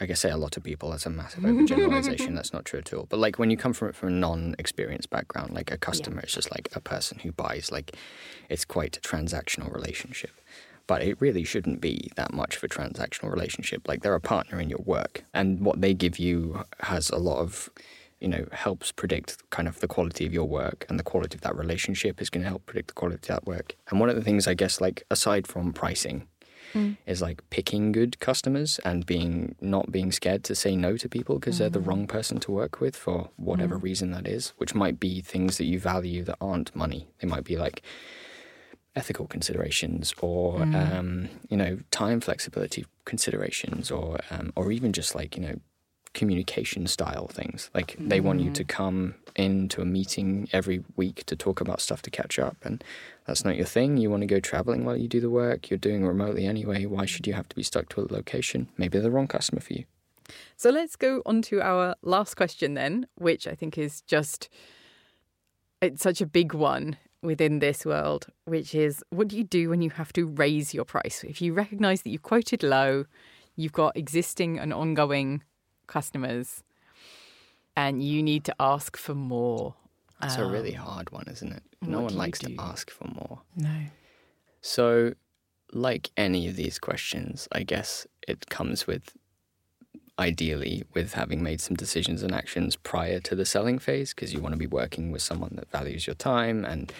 I 0.00 0.06
guess 0.06 0.20
say 0.20 0.30
a 0.30 0.36
lot 0.36 0.56
of 0.56 0.62
people, 0.62 0.90
that's 0.90 1.06
a 1.06 1.10
massive 1.10 1.42
overgeneralization. 1.44 2.34
that's 2.34 2.52
not 2.52 2.64
true 2.64 2.80
at 2.80 2.92
all. 2.92 3.06
But 3.08 3.18
like 3.18 3.38
when 3.38 3.50
you 3.50 3.56
come 3.56 3.72
from 3.72 3.88
it 3.88 3.96
from 3.96 4.08
a 4.08 4.12
non 4.12 4.54
experienced 4.58 5.10
background, 5.10 5.54
like 5.54 5.70
a 5.70 5.78
customer 5.78 6.22
is 6.22 6.32
just 6.32 6.50
like 6.50 6.68
a 6.74 6.80
person 6.80 7.18
who 7.20 7.32
buys, 7.32 7.72
like 7.72 7.96
it's 8.48 8.64
quite 8.64 8.96
a 8.96 9.00
transactional 9.00 9.72
relationship. 9.72 10.32
But 10.86 11.02
it 11.02 11.20
really 11.20 11.44
shouldn't 11.44 11.80
be 11.80 12.10
that 12.16 12.32
much 12.32 12.56
of 12.56 12.64
a 12.64 12.68
transactional 12.68 13.30
relationship. 13.30 13.86
Like 13.86 14.02
they're 14.02 14.14
a 14.14 14.20
partner 14.20 14.58
in 14.60 14.70
your 14.70 14.80
work, 14.84 15.24
and 15.34 15.60
what 15.60 15.80
they 15.80 15.92
give 15.92 16.18
you 16.18 16.64
has 16.80 17.10
a 17.10 17.18
lot 17.18 17.38
of 17.40 17.68
you 18.20 18.28
know, 18.28 18.46
helps 18.52 18.90
predict 18.90 19.48
kind 19.50 19.68
of 19.68 19.78
the 19.80 19.86
quality 19.86 20.26
of 20.26 20.32
your 20.32 20.44
work 20.44 20.84
and 20.88 20.98
the 20.98 21.04
quality 21.04 21.36
of 21.36 21.40
that 21.42 21.56
relationship 21.56 22.20
is 22.20 22.30
going 22.30 22.42
to 22.42 22.48
help 22.48 22.66
predict 22.66 22.88
the 22.88 22.94
quality 22.94 23.16
of 23.16 23.26
that 23.28 23.46
work. 23.46 23.76
And 23.88 24.00
one 24.00 24.08
of 24.08 24.16
the 24.16 24.22
things 24.22 24.48
I 24.48 24.54
guess 24.54 24.80
like 24.80 25.04
aside 25.10 25.46
from 25.46 25.72
pricing 25.72 26.26
Mm. 26.74 26.96
is 27.06 27.22
like 27.22 27.48
picking 27.50 27.92
good 27.92 28.20
customers 28.20 28.78
and 28.84 29.06
being 29.06 29.54
not 29.60 29.90
being 29.90 30.12
scared 30.12 30.44
to 30.44 30.54
say 30.54 30.76
no 30.76 30.96
to 30.96 31.08
people 31.08 31.38
because 31.38 31.58
they're 31.58 31.70
the 31.70 31.80
mm. 31.80 31.86
wrong 31.86 32.06
person 32.06 32.38
to 32.40 32.52
work 32.52 32.80
with 32.80 32.96
for 32.96 33.30
whatever 33.36 33.78
mm. 33.78 33.82
reason 33.82 34.10
that 34.10 34.26
is, 34.26 34.52
which 34.58 34.74
might 34.74 35.00
be 35.00 35.20
things 35.20 35.58
that 35.58 35.64
you 35.64 35.80
value 35.80 36.24
that 36.24 36.36
aren't 36.40 36.74
money. 36.76 37.08
They 37.20 37.28
might 37.28 37.44
be 37.44 37.56
like 37.56 37.82
ethical 38.96 39.26
considerations 39.26 40.12
or 40.20 40.62
um, 40.62 41.28
you 41.48 41.56
know 41.56 41.78
time 41.90 42.20
flexibility 42.20 42.84
considerations 43.04 43.90
or 43.90 44.18
um, 44.30 44.52
or 44.56 44.72
even 44.72 44.92
just 44.92 45.14
like 45.14 45.36
you 45.36 45.42
know 45.42 45.54
communication 46.14 46.86
style 46.86 47.28
things. 47.28 47.70
Like 47.74 47.94
they 47.98 48.20
want 48.20 48.40
you 48.40 48.50
to 48.52 48.64
come 48.64 49.14
into 49.36 49.80
a 49.80 49.84
meeting 49.84 50.48
every 50.52 50.82
week 50.96 51.24
to 51.26 51.36
talk 51.36 51.60
about 51.60 51.80
stuff 51.80 52.02
to 52.02 52.10
catch 52.10 52.38
up 52.38 52.56
and 52.64 52.82
that's 53.28 53.44
not 53.44 53.56
your 53.56 53.66
thing 53.66 53.96
you 53.96 54.10
want 54.10 54.22
to 54.22 54.26
go 54.26 54.40
traveling 54.40 54.84
while 54.84 54.96
you 54.96 55.06
do 55.06 55.20
the 55.20 55.30
work 55.30 55.70
you're 55.70 55.78
doing 55.78 56.04
remotely 56.04 56.46
anyway 56.46 56.84
why 56.84 57.06
should 57.06 57.26
you 57.26 57.34
have 57.34 57.48
to 57.48 57.54
be 57.54 57.62
stuck 57.62 57.88
to 57.88 58.00
a 58.00 58.12
location 58.12 58.66
maybe 58.76 58.98
they're 58.98 59.02
the 59.02 59.10
wrong 59.10 59.28
customer 59.28 59.60
for 59.60 59.74
you 59.74 59.84
So 60.56 60.70
let's 60.70 60.96
go 60.96 61.22
on 61.24 61.42
to 61.42 61.60
our 61.60 61.94
last 62.02 62.34
question 62.34 62.74
then, 62.74 63.06
which 63.14 63.46
I 63.46 63.54
think 63.54 63.78
is 63.78 64.00
just 64.02 64.48
it's 65.80 66.02
such 66.02 66.20
a 66.20 66.26
big 66.26 66.54
one 66.54 66.96
within 67.22 67.60
this 67.60 67.86
world, 67.86 68.26
which 68.44 68.74
is 68.74 69.04
what 69.10 69.28
do 69.28 69.36
you 69.36 69.44
do 69.44 69.70
when 69.70 69.82
you 69.82 69.90
have 69.90 70.12
to 70.14 70.26
raise 70.26 70.74
your 70.74 70.84
price? 70.84 71.24
If 71.24 71.40
you 71.40 71.54
recognize 71.54 72.02
that 72.02 72.10
you've 72.10 72.22
quoted 72.22 72.62
low, 72.62 73.06
you've 73.56 73.72
got 73.72 73.96
existing 73.96 74.58
and 74.58 74.72
ongoing 74.72 75.42
customers 75.86 76.62
and 77.76 78.02
you 78.02 78.22
need 78.22 78.44
to 78.44 78.54
ask 78.58 78.96
for 78.96 79.14
more. 79.14 79.74
It's 80.22 80.36
a 80.36 80.46
really 80.46 80.72
hard 80.72 81.10
one 81.10 81.24
isn't 81.30 81.52
it? 81.52 81.62
No 81.82 82.00
one 82.00 82.16
likes 82.16 82.38
to 82.40 82.54
ask 82.58 82.90
for 82.90 83.06
more. 83.08 83.40
No. 83.56 83.82
So, 84.60 85.14
like 85.72 86.10
any 86.16 86.48
of 86.48 86.56
these 86.56 86.78
questions, 86.78 87.46
I 87.52 87.62
guess 87.62 88.06
it 88.26 88.48
comes 88.48 88.86
with 88.86 89.16
ideally 90.18 90.82
with 90.94 91.14
having 91.14 91.42
made 91.42 91.60
some 91.60 91.76
decisions 91.76 92.24
and 92.24 92.34
actions 92.34 92.74
prior 92.74 93.20
to 93.20 93.36
the 93.36 93.44
selling 93.44 93.78
phase 93.78 94.12
because 94.12 94.34
you 94.34 94.40
want 94.40 94.52
to 94.52 94.58
be 94.58 94.66
working 94.66 95.12
with 95.12 95.22
someone 95.22 95.52
that 95.54 95.70
values 95.70 96.08
your 96.08 96.14
time 96.14 96.64
and 96.64 96.92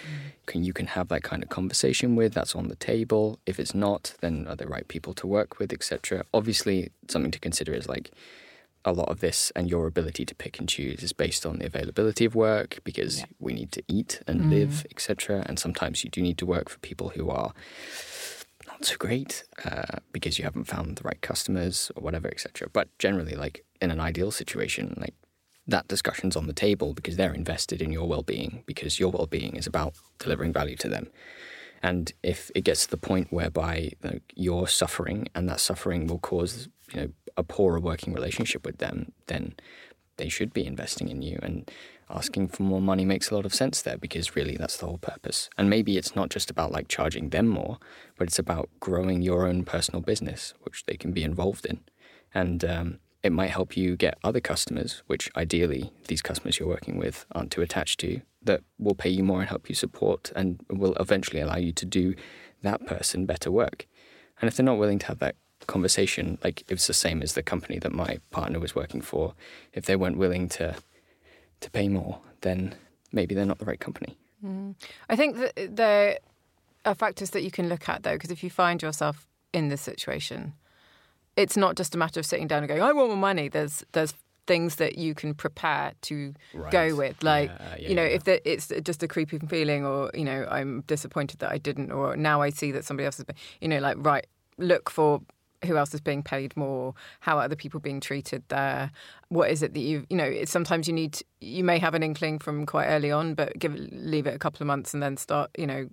can 0.46 0.62
you 0.62 0.72
can 0.72 0.87
have 0.87 1.09
that 1.09 1.24
kind 1.24 1.42
of 1.42 1.48
conversation 1.48 2.14
with 2.14 2.33
that's 2.33 2.54
on 2.54 2.68
the 2.68 2.76
table. 2.76 3.40
If 3.44 3.59
it's 3.59 3.74
not 3.74 4.14
then 4.20 4.46
are 4.46 4.54
the 4.54 4.68
right 4.68 4.87
people 4.87 5.14
to 5.14 5.26
work 5.26 5.59
with 5.59 5.72
etc 5.72 6.24
obviously 6.33 6.90
something 7.09 7.33
to 7.33 7.40
consider 7.40 7.74
is 7.74 7.88
like 7.88 8.12
a 8.88 8.92
lot 8.92 9.09
of 9.09 9.20
this 9.20 9.53
and 9.55 9.68
your 9.68 9.87
ability 9.87 10.24
to 10.24 10.35
pick 10.35 10.59
and 10.59 10.68
choose 10.68 11.03
is 11.03 11.12
based 11.12 11.44
on 11.46 11.59
the 11.59 11.66
availability 11.66 12.24
of 12.24 12.35
work 12.35 12.81
because 12.85 13.24
we 13.38 13.53
need 13.53 13.70
to 13.72 13.83
eat 13.88 14.20
and 14.27 14.51
live, 14.51 14.87
etc. 14.90 15.44
And 15.46 15.59
sometimes 15.59 16.05
you 16.05 16.11
do 16.11 16.22
need 16.22 16.38
to 16.38 16.46
work 16.46 16.68
for 16.68 16.79
people 16.79 17.11
who 17.11 17.31
are 17.31 17.53
not 18.66 18.85
so 18.85 18.96
great 18.96 19.44
uh, 19.64 19.98
because 20.12 20.38
you 20.38 20.44
haven't 20.44 20.64
found 20.64 20.96
the 20.96 21.05
right 21.05 21.20
customers 21.20 21.90
or 21.96 22.03
whatever, 22.03 22.29
etc. 22.29 22.68
But 22.72 22.88
generally, 22.98 23.35
like 23.35 23.64
in 23.81 23.90
an 23.90 24.01
ideal 24.01 24.31
situation, 24.31 24.94
like 24.98 25.14
that 25.66 25.87
discussion's 25.87 26.37
on 26.37 26.46
the 26.46 26.53
table 26.53 26.94
because 26.94 27.16
they're 27.16 27.35
invested 27.35 27.83
in 27.83 27.92
your 27.92 28.09
well-being 28.09 28.62
because 28.66 28.98
your 28.98 29.11
well-being 29.11 29.55
is 29.55 29.66
about 29.66 29.94
delivering 30.18 30.53
value 30.53 30.77
to 30.77 30.88
them. 30.88 31.09
And 31.83 32.12
if 32.23 32.51
it 32.55 32.62
gets 32.62 32.85
to 32.85 32.91
the 32.91 32.97
point 32.97 33.33
whereby 33.33 33.93
like, 34.03 34.23
you're 34.35 34.67
suffering 34.67 35.29
and 35.35 35.49
that 35.49 35.61
suffering 35.61 36.07
will 36.07 36.19
cause, 36.19 36.69
you 36.93 37.01
know, 37.01 37.09
a 37.37 37.43
poorer 37.43 37.81
working 37.81 38.12
relationship 38.12 38.67
with 38.67 38.79
them, 38.79 39.12
then 39.27 39.55
they 40.17 40.29
should 40.29 40.53
be 40.53 40.67
investing 40.67 41.09
in 41.09 41.23
you. 41.23 41.38
And 41.43 41.71
asking 42.11 42.49
for 42.49 42.62
more 42.62 42.81
money 42.81 43.05
makes 43.05 43.31
a 43.31 43.35
lot 43.35 43.47
of 43.47 43.55
sense 43.55 43.83
there 43.83 43.99
because 43.99 44.35
really 44.35 44.57
that's 44.57 44.79
the 44.79 44.87
whole 44.87 44.99
purpose. 44.99 45.49
And 45.57 45.71
maybe 45.71 45.97
it's 45.97 46.17
not 46.17 46.31
just 46.31 46.51
about 46.51 46.73
like 46.73 46.88
charging 46.88 47.31
them 47.31 47.47
more, 47.47 47.79
but 48.17 48.29
it's 48.29 48.38
about 48.38 48.69
growing 48.81 49.23
your 49.23 49.47
own 49.47 49.64
personal 49.64 50.01
business, 50.01 50.55
which 50.62 50.85
they 50.87 50.97
can 50.97 51.12
be 51.12 51.23
involved 51.23 51.64
in. 51.64 51.81
And 52.35 52.64
um, 52.64 52.99
it 53.23 53.33
might 53.33 53.51
help 53.51 53.77
you 53.77 53.97
get 53.97 54.19
other 54.23 54.41
customers, 54.41 55.03
which 55.07 55.31
ideally 55.37 55.93
these 56.09 56.23
customers 56.23 56.59
you're 56.59 56.69
working 56.69 56.99
with 56.99 57.27
aren't 57.33 57.51
too 57.51 57.62
attached 57.62 58.01
to, 58.01 58.21
that 58.48 58.62
will 58.78 58.94
pay 58.94 59.11
you 59.11 59.22
more 59.22 59.40
and 59.40 59.48
help 59.48 59.68
you 59.68 59.74
support 59.74 60.32
and 60.34 60.61
will 60.68 60.94
eventually 60.98 61.40
allow 61.40 61.56
you 61.56 61.72
to 61.72 61.87
do 61.87 62.14
that 62.62 62.84
person 62.87 63.26
better 63.26 63.50
work. 63.50 63.87
And 64.40 64.48
if 64.48 64.56
they're 64.56 64.66
not 64.66 64.78
willing 64.78 64.98
to 65.00 65.06
have 65.06 65.20
that 65.20 65.37
conversation, 65.66 66.38
like 66.42 66.64
it's 66.68 66.87
the 66.87 66.94
same 66.94 67.22
as 67.22 67.34
the 67.34 67.42
company 67.42 67.78
that 67.78 67.92
my 67.92 68.18
partner 68.30 68.58
was 68.58 68.74
working 68.74 69.00
for, 69.00 69.34
if 69.72 69.84
they 69.84 69.96
weren't 69.96 70.18
willing 70.18 70.48
to 70.58 70.74
to 71.61 71.70
pay 71.70 71.88
more, 71.88 72.20
then 72.40 72.74
maybe 73.12 73.34
they're 73.34 73.52
not 73.52 73.58
the 73.58 73.64
right 73.64 73.80
company. 73.80 74.16
Mm. 74.44 74.74
I 75.08 75.16
think 75.16 75.37
that 75.37 75.76
there 75.76 76.18
are 76.84 76.94
factors 76.94 77.30
that 77.30 77.42
you 77.42 77.50
can 77.50 77.68
look 77.68 77.88
at 77.88 78.02
though, 78.02 78.14
because 78.14 78.30
if 78.30 78.42
you 78.44 78.50
find 78.50 78.80
yourself 78.80 79.26
in 79.52 79.68
this 79.68 79.80
situation, 79.80 80.54
it's 81.37 81.56
not 81.56 81.76
just 81.76 81.94
a 81.94 81.98
matter 81.98 82.20
of 82.20 82.26
sitting 82.26 82.48
down 82.48 82.62
and 82.62 82.68
going, 82.68 82.82
"I 82.82 82.92
want 82.92 83.08
more 83.08 83.16
money." 83.16 83.48
There's 83.48 83.84
there's 83.92 84.14
things 84.48 84.76
that 84.76 84.98
you 84.98 85.14
can 85.14 85.34
prepare 85.34 85.92
to 86.02 86.34
go 86.70 86.96
with, 86.96 87.22
like 87.22 87.50
Yeah, 87.50 87.76
yeah, 87.78 87.88
you 87.88 87.94
know, 87.94 88.02
yeah. 88.02 88.16
if 88.16 88.24
the, 88.24 88.50
it's 88.50 88.72
just 88.82 89.02
a 89.04 89.08
creepy 89.08 89.38
feeling, 89.38 89.87
or 89.87 90.11
you 90.14 90.24
know, 90.24 90.48
I'm 90.50 90.80
disappointed 90.88 91.38
that 91.38 91.52
I 91.52 91.58
didn't, 91.58 91.92
or 91.92 92.16
now 92.16 92.42
I 92.42 92.50
see 92.50 92.72
that 92.72 92.84
somebody 92.84 93.06
else 93.06 93.18
has 93.18 93.24
been, 93.24 93.37
you 93.61 93.68
know, 93.68 93.78
like 93.78 93.96
right, 94.00 94.26
look 94.56 94.90
for 94.90 95.20
who 95.64 95.76
else 95.76 95.92
is 95.92 96.00
being 96.00 96.22
paid 96.22 96.56
more 96.56 96.94
how 97.18 97.37
are 97.37 97.42
other 97.42 97.56
people 97.56 97.80
being 97.80 97.98
treated 97.98 98.44
there 98.46 98.92
what 99.28 99.50
is 99.50 99.61
it 99.61 99.74
that 99.74 99.80
you 99.80 100.06
you 100.08 100.16
know 100.16 100.22
it's 100.22 100.52
sometimes 100.52 100.87
you 100.87 100.94
need 100.94 101.18
you 101.40 101.64
may 101.64 101.80
have 101.80 101.94
an 101.94 102.02
inkling 102.04 102.38
from 102.38 102.64
quite 102.64 102.87
early 102.87 103.11
on 103.11 103.34
but 103.34 103.58
give 103.58 103.74
leave 103.74 104.24
it 104.28 104.34
a 104.37 104.38
couple 104.38 104.62
of 104.62 104.68
months 104.68 104.94
and 104.94 105.02
then 105.02 105.16
start 105.16 105.50
you 105.58 105.66
know 105.66 105.88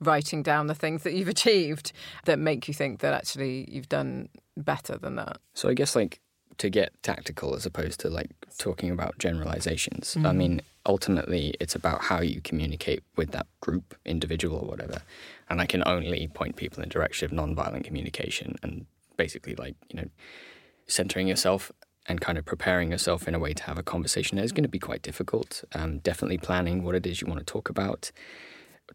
writing 0.00 0.42
down 0.42 0.66
the 0.66 0.74
things 0.74 1.02
that 1.02 1.14
you've 1.14 1.28
achieved 1.38 1.92
that 2.24 2.38
make 2.38 2.68
you 2.68 2.74
think 2.74 3.00
that 3.00 3.12
actually 3.12 3.66
you've 3.70 3.88
done 3.88 4.28
better 4.56 4.96
than 4.98 5.16
that. 5.16 5.38
So 5.54 5.68
I 5.68 5.74
guess 5.74 5.96
like 5.96 6.20
to 6.58 6.70
get 6.70 6.92
tactical 7.02 7.54
as 7.54 7.66
opposed 7.66 8.00
to 8.00 8.10
like 8.10 8.30
talking 8.58 8.90
about 8.90 9.18
generalizations. 9.18 10.16
I 10.24 10.32
mean, 10.32 10.60
ultimately 10.86 11.54
it's 11.60 11.74
about 11.74 12.02
how 12.02 12.20
you 12.20 12.40
communicate 12.40 13.02
with 13.16 13.32
that 13.32 13.46
group, 13.60 13.94
individual 14.04 14.58
or 14.58 14.68
whatever. 14.68 15.02
And 15.50 15.60
I 15.60 15.66
can 15.66 15.82
only 15.86 16.28
point 16.28 16.56
people 16.56 16.82
in 16.82 16.88
the 16.88 16.92
direction 16.92 17.26
of 17.26 17.32
nonviolent 17.32 17.84
communication 17.84 18.56
and 18.62 18.86
basically 19.16 19.54
like, 19.54 19.76
you 19.88 20.00
know, 20.00 20.08
centering 20.86 21.28
yourself 21.28 21.72
and 22.06 22.20
kind 22.20 22.38
of 22.38 22.44
preparing 22.44 22.90
yourself 22.90 23.26
in 23.26 23.34
a 23.34 23.38
way 23.38 23.52
to 23.52 23.62
have 23.64 23.78
a 23.78 23.82
conversation 23.82 24.38
is 24.38 24.52
going 24.52 24.62
to 24.62 24.68
be 24.68 24.78
quite 24.78 25.02
difficult. 25.02 25.64
Um, 25.74 25.98
definitely 25.98 26.38
planning 26.38 26.82
what 26.82 26.94
it 26.94 27.06
is 27.06 27.20
you 27.20 27.26
want 27.26 27.40
to 27.40 27.52
talk 27.52 27.68
about. 27.68 28.12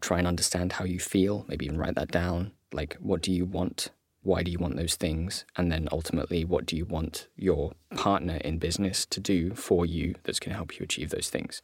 Try 0.00 0.18
and 0.18 0.26
understand 0.26 0.72
how 0.72 0.84
you 0.84 0.98
feel. 0.98 1.44
Maybe 1.48 1.66
even 1.66 1.78
write 1.78 1.94
that 1.96 2.10
down. 2.10 2.52
Like, 2.72 2.96
what 3.00 3.20
do 3.20 3.30
you 3.30 3.44
want? 3.44 3.90
Why 4.22 4.42
do 4.42 4.50
you 4.50 4.58
want 4.58 4.76
those 4.76 4.94
things? 4.94 5.44
And 5.56 5.70
then 5.72 5.88
ultimately, 5.90 6.44
what 6.44 6.64
do 6.64 6.76
you 6.76 6.84
want 6.84 7.26
your 7.36 7.72
partner 7.96 8.36
in 8.36 8.58
business 8.58 9.04
to 9.06 9.20
do 9.20 9.54
for 9.54 9.84
you 9.84 10.14
that's 10.22 10.38
going 10.38 10.50
to 10.50 10.56
help 10.56 10.78
you 10.78 10.84
achieve 10.84 11.10
those 11.10 11.28
things? 11.28 11.62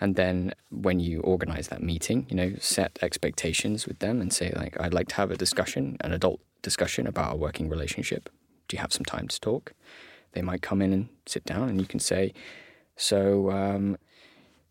And 0.00 0.16
then 0.16 0.54
when 0.70 0.98
you 0.98 1.20
organize 1.20 1.68
that 1.68 1.82
meeting, 1.82 2.26
you 2.28 2.36
know, 2.36 2.54
set 2.58 2.98
expectations 3.02 3.86
with 3.86 3.98
them 3.98 4.20
and 4.20 4.32
say, 4.32 4.52
like, 4.56 4.80
I'd 4.80 4.94
like 4.94 5.08
to 5.08 5.16
have 5.16 5.30
a 5.30 5.36
discussion, 5.36 5.96
an 6.00 6.12
adult 6.12 6.40
discussion 6.62 7.06
about 7.06 7.32
our 7.32 7.36
working 7.36 7.68
relationship. 7.68 8.30
Do 8.68 8.76
you 8.76 8.80
have 8.80 8.92
some 8.92 9.04
time 9.04 9.28
to 9.28 9.40
talk? 9.40 9.74
They 10.32 10.42
might 10.42 10.62
come 10.62 10.80
in 10.80 10.92
and 10.92 11.08
sit 11.26 11.44
down, 11.44 11.68
and 11.68 11.80
you 11.80 11.86
can 11.86 12.00
say, 12.00 12.32
So, 12.96 13.50
um, 13.50 13.98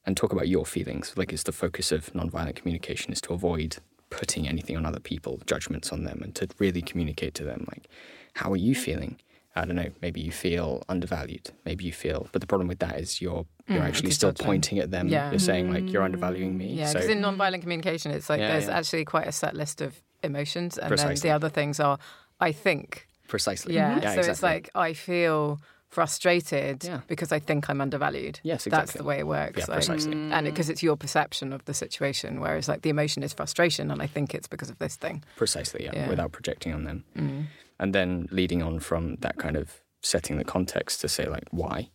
and 0.06 0.16
talk 0.16 0.32
about 0.32 0.48
your 0.48 0.66
feelings. 0.66 1.14
Like, 1.16 1.32
it's 1.32 1.44
the 1.44 1.52
focus 1.52 1.92
of 1.92 2.12
nonviolent 2.14 2.56
communication 2.56 3.12
is 3.12 3.22
to 3.22 3.34
avoid 3.34 3.78
putting 4.10 4.48
anything 4.48 4.76
on 4.78 4.86
other 4.86 5.00
people, 5.00 5.40
judgments 5.46 5.92
on 5.92 6.04
them, 6.04 6.22
and 6.24 6.34
to 6.36 6.48
really 6.60 6.82
communicate 6.82 7.34
to 7.36 7.44
them, 7.44 7.66
like, 7.72 7.88
how 8.34 8.52
are 8.52 8.58
you 8.58 8.76
feeling? 8.76 9.18
I 9.56 9.66
don't 9.66 9.76
know, 9.76 9.90
maybe 10.02 10.22
you 10.22 10.32
feel 10.32 10.84
undervalued. 10.88 11.52
Maybe 11.66 11.84
you 11.84 11.92
feel, 11.92 12.28
but 12.32 12.40
the 12.42 12.48
problem 12.48 12.68
with 12.68 12.80
that 12.80 13.00
is 13.00 13.22
you're 13.22 13.46
you're 13.68 13.80
Mm, 13.82 13.88
actually 13.88 14.12
still 14.12 14.34
pointing 14.34 14.80
at 14.80 14.90
them. 14.90 15.10
Yeah. 15.10 15.30
You're 15.32 15.40
saying 15.40 15.72
like 15.72 15.92
you're 15.92 16.02
undervaluing 16.04 16.58
me. 16.58 16.74
Yeah, 16.74 16.88
so 16.88 16.94
because 16.94 17.10
in 17.10 17.22
nonviolent 17.22 17.62
communication, 17.62 18.12
it's 18.12 18.30
like 18.30 18.40
Yeah, 18.40 18.52
there's 18.54 18.68
yeah. 18.68 18.78
actually 18.78 19.06
quite 19.06 19.28
a 19.28 19.32
set 19.32 19.56
list 19.56 19.82
of 19.82 20.00
emotions, 20.24 20.78
and 20.78 20.98
then 20.98 21.16
the 21.16 21.30
other 21.32 21.50
things 21.50 21.80
are, 21.80 21.98
I 22.40 22.52
think. 22.52 23.08
precisely. 23.28 23.76
Yeah, 23.76 23.96
yeah 23.96 24.02
so 24.02 24.08
exactly. 24.08 24.32
it's 24.32 24.44
like 24.44 24.70
I 24.76 24.94
feel 24.94 25.60
frustrated 25.90 26.84
Yeah. 26.84 27.02
because 27.08 27.32
I 27.32 27.40
think 27.40 27.70
I'm 27.70 27.82
undervalued. 27.82 28.40
Yes, 28.44 28.66
That's 28.66 28.94
the 28.94 29.04
way 29.04 29.20
it 29.20 29.28
works. 29.28 29.58
Yeah, 29.60 29.66
like- 29.68 29.78
precisely. 29.86 30.14
And 30.14 30.46
because 30.46 30.70
it's 30.70 30.82
your 30.82 30.96
perception 30.96 31.52
of 31.54 31.66
the 31.66 31.74
situation, 31.74 32.40
whereas 32.40 32.68
like 32.68 32.82
the 32.84 32.90
emotion 32.90 33.24
is 33.24 33.34
frustration, 33.34 33.92
and 33.92 34.02
I 34.02 34.08
think 34.08 34.34
it's 34.34 34.48
because 34.48 34.70
of 34.70 34.78
this 34.80 34.96
thing. 34.96 35.24
Precisely, 35.36 35.84
yeah, 35.86 35.92
Yeah. 35.94 36.10
without 36.10 36.32
projecting 36.32 36.74
on 36.74 36.84
them. 36.86 37.04
Mm. 37.16 37.48
And 37.80 37.94
then 37.96 38.28
leading 38.32 38.62
on 38.64 38.80
from 38.80 39.16
that 39.18 39.38
kind 39.38 39.56
of 39.58 39.82
setting 40.02 40.38
the 40.38 40.44
context 40.46 41.02
to 41.02 41.08
say, 41.10 41.26
like, 41.26 41.48
why? 41.52 41.90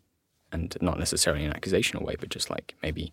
And 0.53 0.77
not 0.81 0.99
necessarily 0.99 1.45
in 1.45 1.51
an 1.51 1.59
accusational 1.59 2.03
way, 2.03 2.17
but 2.19 2.29
just 2.29 2.51
like 2.51 2.75
maybe 2.83 3.13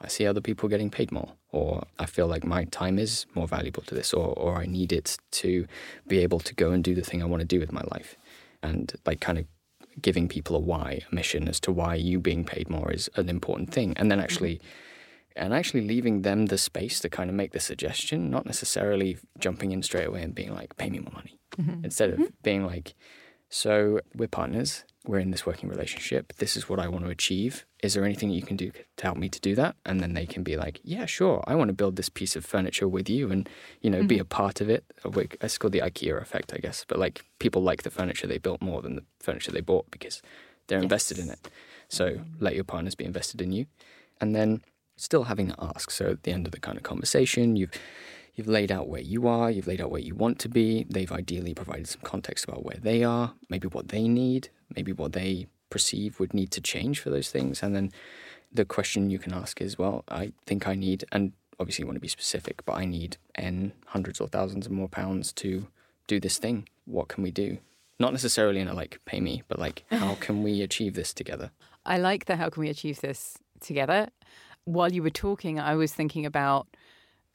I 0.00 0.06
see 0.08 0.26
other 0.26 0.40
people 0.40 0.68
getting 0.68 0.90
paid 0.90 1.10
more, 1.10 1.32
or 1.50 1.84
I 1.98 2.06
feel 2.06 2.26
like 2.28 2.44
my 2.46 2.64
time 2.66 2.98
is 3.00 3.26
more 3.34 3.48
valuable 3.48 3.82
to 3.84 3.94
this, 3.94 4.12
or, 4.14 4.28
or 4.38 4.56
I 4.56 4.66
need 4.66 4.92
it 4.92 5.16
to 5.42 5.66
be 6.06 6.18
able 6.18 6.38
to 6.40 6.54
go 6.54 6.70
and 6.70 6.84
do 6.84 6.94
the 6.94 7.02
thing 7.02 7.20
I 7.22 7.26
want 7.26 7.40
to 7.40 7.46
do 7.46 7.58
with 7.58 7.72
my 7.72 7.82
life. 7.90 8.16
And 8.62 8.92
like 9.06 9.20
kind 9.20 9.38
of 9.38 9.44
giving 10.00 10.28
people 10.28 10.56
a 10.56 10.60
why, 10.60 11.02
a 11.10 11.14
mission 11.14 11.48
as 11.48 11.60
to 11.60 11.72
why 11.72 11.94
you 11.94 12.18
being 12.20 12.44
paid 12.44 12.68
more 12.68 12.92
is 12.92 13.08
an 13.16 13.28
important 13.28 13.72
thing. 13.72 13.94
And 13.96 14.10
then 14.10 14.20
actually, 14.20 14.60
and 15.36 15.54
actually 15.54 15.86
leaving 15.86 16.22
them 16.22 16.46
the 16.46 16.58
space 16.58 17.00
to 17.00 17.08
kind 17.08 17.30
of 17.30 17.36
make 17.36 17.52
the 17.52 17.60
suggestion, 17.60 18.30
not 18.30 18.46
necessarily 18.46 19.18
jumping 19.38 19.72
in 19.72 19.82
straight 19.82 20.06
away 20.06 20.22
and 20.22 20.34
being 20.34 20.54
like, 20.54 20.76
pay 20.76 20.90
me 20.90 20.98
more 20.98 21.12
money. 21.14 21.38
Mm-hmm. 21.56 21.84
Instead 21.84 22.10
of 22.10 22.18
mm-hmm. 22.18 22.34
being 22.42 22.66
like, 22.66 22.94
so 23.48 24.00
we're 24.14 24.28
partners, 24.28 24.84
we're 25.08 25.18
in 25.18 25.30
this 25.30 25.46
working 25.46 25.70
relationship, 25.70 26.34
this 26.36 26.54
is 26.54 26.68
what 26.68 26.78
I 26.78 26.86
want 26.86 27.06
to 27.06 27.10
achieve. 27.10 27.64
Is 27.82 27.94
there 27.94 28.04
anything 28.04 28.28
you 28.28 28.42
can 28.42 28.58
do 28.58 28.70
to 28.98 29.02
help 29.02 29.16
me 29.16 29.30
to 29.30 29.40
do 29.40 29.54
that? 29.54 29.74
And 29.86 30.00
then 30.00 30.12
they 30.12 30.26
can 30.26 30.42
be 30.42 30.54
like, 30.54 30.80
yeah, 30.84 31.06
sure, 31.06 31.42
I 31.46 31.54
want 31.54 31.68
to 31.68 31.74
build 31.74 31.96
this 31.96 32.10
piece 32.10 32.36
of 32.36 32.44
furniture 32.44 32.86
with 32.86 33.08
you 33.08 33.30
and, 33.30 33.48
you 33.80 33.88
know, 33.88 34.02
be 34.02 34.16
mm-hmm. 34.16 34.22
a 34.22 34.26
part 34.26 34.60
of 34.60 34.68
it. 34.68 34.84
Uh, 35.02 35.10
it's 35.40 35.56
called 35.56 35.72
the 35.72 35.78
IKEA 35.80 36.20
effect, 36.20 36.52
I 36.52 36.58
guess. 36.58 36.84
But 36.86 36.98
like 36.98 37.24
people 37.38 37.62
like 37.62 37.84
the 37.84 37.90
furniture 37.90 38.26
they 38.26 38.36
built 38.36 38.60
more 38.60 38.82
than 38.82 38.96
the 38.96 39.04
furniture 39.18 39.50
they 39.50 39.62
bought 39.62 39.90
because 39.90 40.20
they're 40.66 40.82
invested 40.82 41.18
in 41.18 41.30
it. 41.30 41.48
So 41.88 42.20
let 42.38 42.54
your 42.54 42.64
partners 42.64 42.94
be 42.94 43.06
invested 43.06 43.40
in 43.40 43.50
you. 43.50 43.64
And 44.20 44.36
then 44.36 44.60
still 44.96 45.24
having 45.24 45.48
to 45.48 45.56
ask. 45.58 45.90
So 45.90 46.10
at 46.10 46.24
the 46.24 46.32
end 46.32 46.44
of 46.44 46.52
the 46.52 46.60
kind 46.60 46.76
of 46.76 46.82
conversation, 46.82 47.56
you've 47.56 47.70
you've 48.34 48.46
laid 48.46 48.70
out 48.70 48.88
where 48.88 49.00
you 49.00 49.26
are, 49.26 49.50
you've 49.50 49.66
laid 49.66 49.80
out 49.80 49.90
where 49.90 50.02
you 50.02 50.14
want 50.14 50.38
to 50.40 50.50
be. 50.50 50.86
They've 50.90 51.10
ideally 51.10 51.54
provided 51.54 51.88
some 51.88 52.02
context 52.02 52.44
about 52.44 52.62
where 52.62 52.76
they 52.78 53.02
are, 53.04 53.32
maybe 53.48 53.68
what 53.68 53.88
they 53.88 54.06
need, 54.06 54.50
maybe 54.78 54.92
what 54.92 55.12
they 55.12 55.48
perceive 55.70 56.20
would 56.20 56.32
need 56.32 56.50
to 56.52 56.60
change 56.60 57.00
for 57.00 57.10
those 57.10 57.30
things. 57.30 57.62
And 57.64 57.74
then 57.74 57.90
the 58.58 58.64
question 58.64 59.10
you 59.10 59.18
can 59.18 59.34
ask 59.34 59.60
is, 59.60 59.76
well, 59.76 60.04
I 60.08 60.32
think 60.46 60.68
I 60.68 60.74
need, 60.74 61.04
and 61.10 61.32
obviously 61.58 61.82
you 61.82 61.86
want 61.86 61.96
to 61.96 62.08
be 62.08 62.16
specific, 62.18 62.64
but 62.64 62.74
I 62.82 62.84
need 62.84 63.16
N 63.34 63.72
hundreds 63.86 64.20
or 64.20 64.28
thousands 64.28 64.66
of 64.66 64.72
more 64.72 64.88
pounds 64.88 65.32
to 65.42 65.66
do 66.06 66.20
this 66.20 66.38
thing. 66.38 66.68
What 66.84 67.08
can 67.08 67.24
we 67.24 67.32
do? 67.32 67.58
Not 67.98 68.12
necessarily 68.12 68.60
in 68.60 68.68
a 68.68 68.74
like 68.74 69.00
pay 69.04 69.20
me, 69.20 69.42
but 69.48 69.58
like 69.58 69.84
how 69.90 70.14
can 70.20 70.44
we 70.44 70.62
achieve 70.62 70.94
this 70.94 71.12
together? 71.12 71.50
I 71.84 71.98
like 71.98 72.26
the 72.26 72.36
how 72.36 72.48
can 72.48 72.60
we 72.62 72.70
achieve 72.70 73.00
this 73.00 73.36
together. 73.60 74.08
While 74.64 74.92
you 74.92 75.02
were 75.02 75.18
talking, 75.26 75.58
I 75.58 75.74
was 75.74 75.92
thinking 75.92 76.24
about 76.24 76.68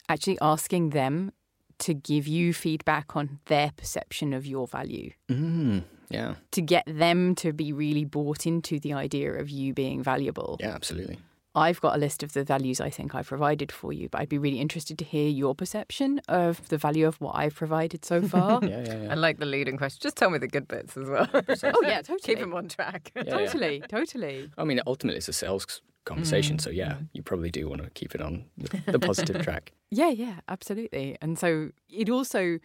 actually 0.08 0.38
asking 0.40 0.90
them 0.90 1.32
to 1.80 1.94
give 1.94 2.26
you 2.26 2.52
feedback 2.52 3.16
on 3.16 3.38
their 3.46 3.70
perception 3.76 4.32
of 4.32 4.46
your 4.46 4.66
value, 4.66 5.10
Mm, 5.30 5.84
yeah, 6.10 6.34
to 6.52 6.60
get 6.62 6.84
them 6.86 7.34
to 7.36 7.52
be 7.52 7.72
really 7.72 8.04
bought 8.04 8.46
into 8.46 8.78
the 8.80 8.92
idea 8.92 9.32
of 9.32 9.50
you 9.50 9.72
being 9.74 10.02
valuable. 10.02 10.56
yeah, 10.60 10.74
absolutely. 10.74 11.18
I've 11.56 11.80
got 11.80 11.94
a 11.94 11.98
list 11.98 12.24
of 12.24 12.32
the 12.32 12.42
values 12.42 12.80
I 12.80 12.90
think 12.90 13.14
I've 13.14 13.28
provided 13.28 13.70
for 13.70 13.92
you, 13.92 14.08
but 14.08 14.20
I'd 14.20 14.28
be 14.28 14.38
really 14.38 14.58
interested 14.58 14.98
to 14.98 15.04
hear 15.04 15.28
your 15.28 15.54
perception 15.54 16.20
of 16.26 16.68
the 16.68 16.76
value 16.78 17.06
of 17.06 17.20
what 17.20 17.36
I've 17.36 17.54
provided 17.54 18.04
so 18.04 18.22
far. 18.34 18.58
Yeah, 18.60 18.68
yeah, 18.84 18.84
yeah. 19.02 19.12
And 19.12 19.20
like 19.20 19.38
the 19.38 19.46
leading 19.46 19.76
question, 19.76 20.00
just 20.02 20.16
tell 20.16 20.30
me 20.30 20.38
the 20.38 20.48
good 20.48 20.66
bits 20.66 20.96
as 20.96 21.08
well. 21.08 21.28
oh, 21.32 21.42
yeah, 21.82 22.02
totally. 22.02 22.18
Keep 22.24 22.40
them 22.40 22.54
on 22.54 22.66
track. 22.68 23.12
Yeah, 23.14 23.22
yeah. 23.24 23.36
Totally, 23.36 23.82
totally. 23.88 24.50
I 24.58 24.64
mean, 24.64 24.80
ultimately, 24.84 25.18
it's 25.18 25.28
a 25.28 25.32
sales 25.32 25.64
conversation. 26.04 26.58
So, 26.58 26.70
yeah, 26.70 26.94
mm. 26.94 27.08
you 27.12 27.22
probably 27.22 27.50
do 27.50 27.68
want 27.68 27.82
to 27.82 27.90
keep 27.90 28.14
it 28.14 28.20
on 28.20 28.44
the, 28.56 28.92
the 28.92 28.98
positive 28.98 29.42
track. 29.42 29.72
Yeah, 29.90 30.10
yeah, 30.10 30.40
absolutely. 30.48 31.16
And 31.20 31.38
so 31.38 31.70
it 31.88 32.10
also, 32.10 32.58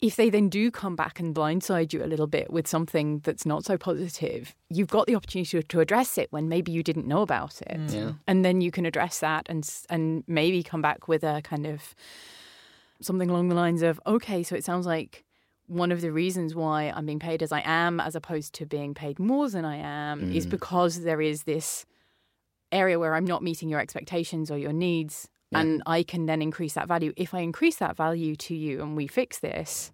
if 0.00 0.16
they 0.16 0.30
then 0.30 0.48
do 0.48 0.70
come 0.70 0.96
back 0.96 1.18
and 1.18 1.34
blindside 1.34 1.92
you 1.92 2.04
a 2.04 2.06
little 2.06 2.26
bit 2.26 2.52
with 2.52 2.66
something 2.66 3.20
that's 3.20 3.46
not 3.46 3.64
so 3.64 3.78
positive, 3.78 4.54
you've 4.68 4.88
got 4.88 5.06
the 5.06 5.14
opportunity 5.14 5.60
to, 5.60 5.62
to 5.62 5.80
address 5.80 6.18
it 6.18 6.28
when 6.30 6.48
maybe 6.48 6.72
you 6.72 6.82
didn't 6.82 7.06
know 7.06 7.22
about 7.22 7.60
it. 7.62 7.78
Mm. 7.78 7.94
Yeah. 7.94 8.12
And 8.26 8.44
then 8.44 8.60
you 8.60 8.70
can 8.70 8.86
address 8.86 9.20
that 9.20 9.46
and 9.48 9.68
and 9.88 10.24
maybe 10.26 10.62
come 10.62 10.82
back 10.82 11.08
with 11.08 11.24
a 11.24 11.40
kind 11.42 11.66
of 11.66 11.94
something 13.00 13.30
along 13.30 13.48
the 13.48 13.54
lines 13.54 13.82
of, 13.82 14.00
okay, 14.06 14.42
so 14.42 14.54
it 14.54 14.64
sounds 14.64 14.86
like 14.86 15.24
one 15.66 15.90
of 15.90 16.00
the 16.00 16.12
reasons 16.12 16.54
why 16.54 16.92
I'm 16.94 17.06
being 17.06 17.18
paid 17.18 17.42
as 17.42 17.52
I 17.52 17.62
am, 17.64 18.00
as 18.00 18.14
opposed 18.14 18.54
to 18.54 18.66
being 18.66 18.94
paid 18.94 19.18
more 19.18 19.48
than 19.48 19.64
I 19.64 19.76
am, 19.76 20.32
is 20.32 20.46
mm. 20.46 20.50
because 20.50 21.02
there 21.02 21.20
is 21.20 21.42
this 21.42 21.86
area 22.72 22.98
where 22.98 23.14
I'm 23.14 23.24
not 23.24 23.42
meeting 23.42 23.68
your 23.68 23.80
expectations 23.80 24.50
or 24.50 24.58
your 24.58 24.72
needs. 24.72 25.28
And 25.52 25.82
I 25.86 26.02
can 26.02 26.26
then 26.26 26.42
increase 26.42 26.74
that 26.74 26.86
value. 26.86 27.14
If 27.16 27.32
I 27.32 27.40
increase 27.40 27.76
that 27.76 27.96
value 27.96 28.36
to 28.36 28.54
you 28.54 28.82
and 28.82 28.94
we 28.94 29.06
fix 29.06 29.38
this, 29.38 29.90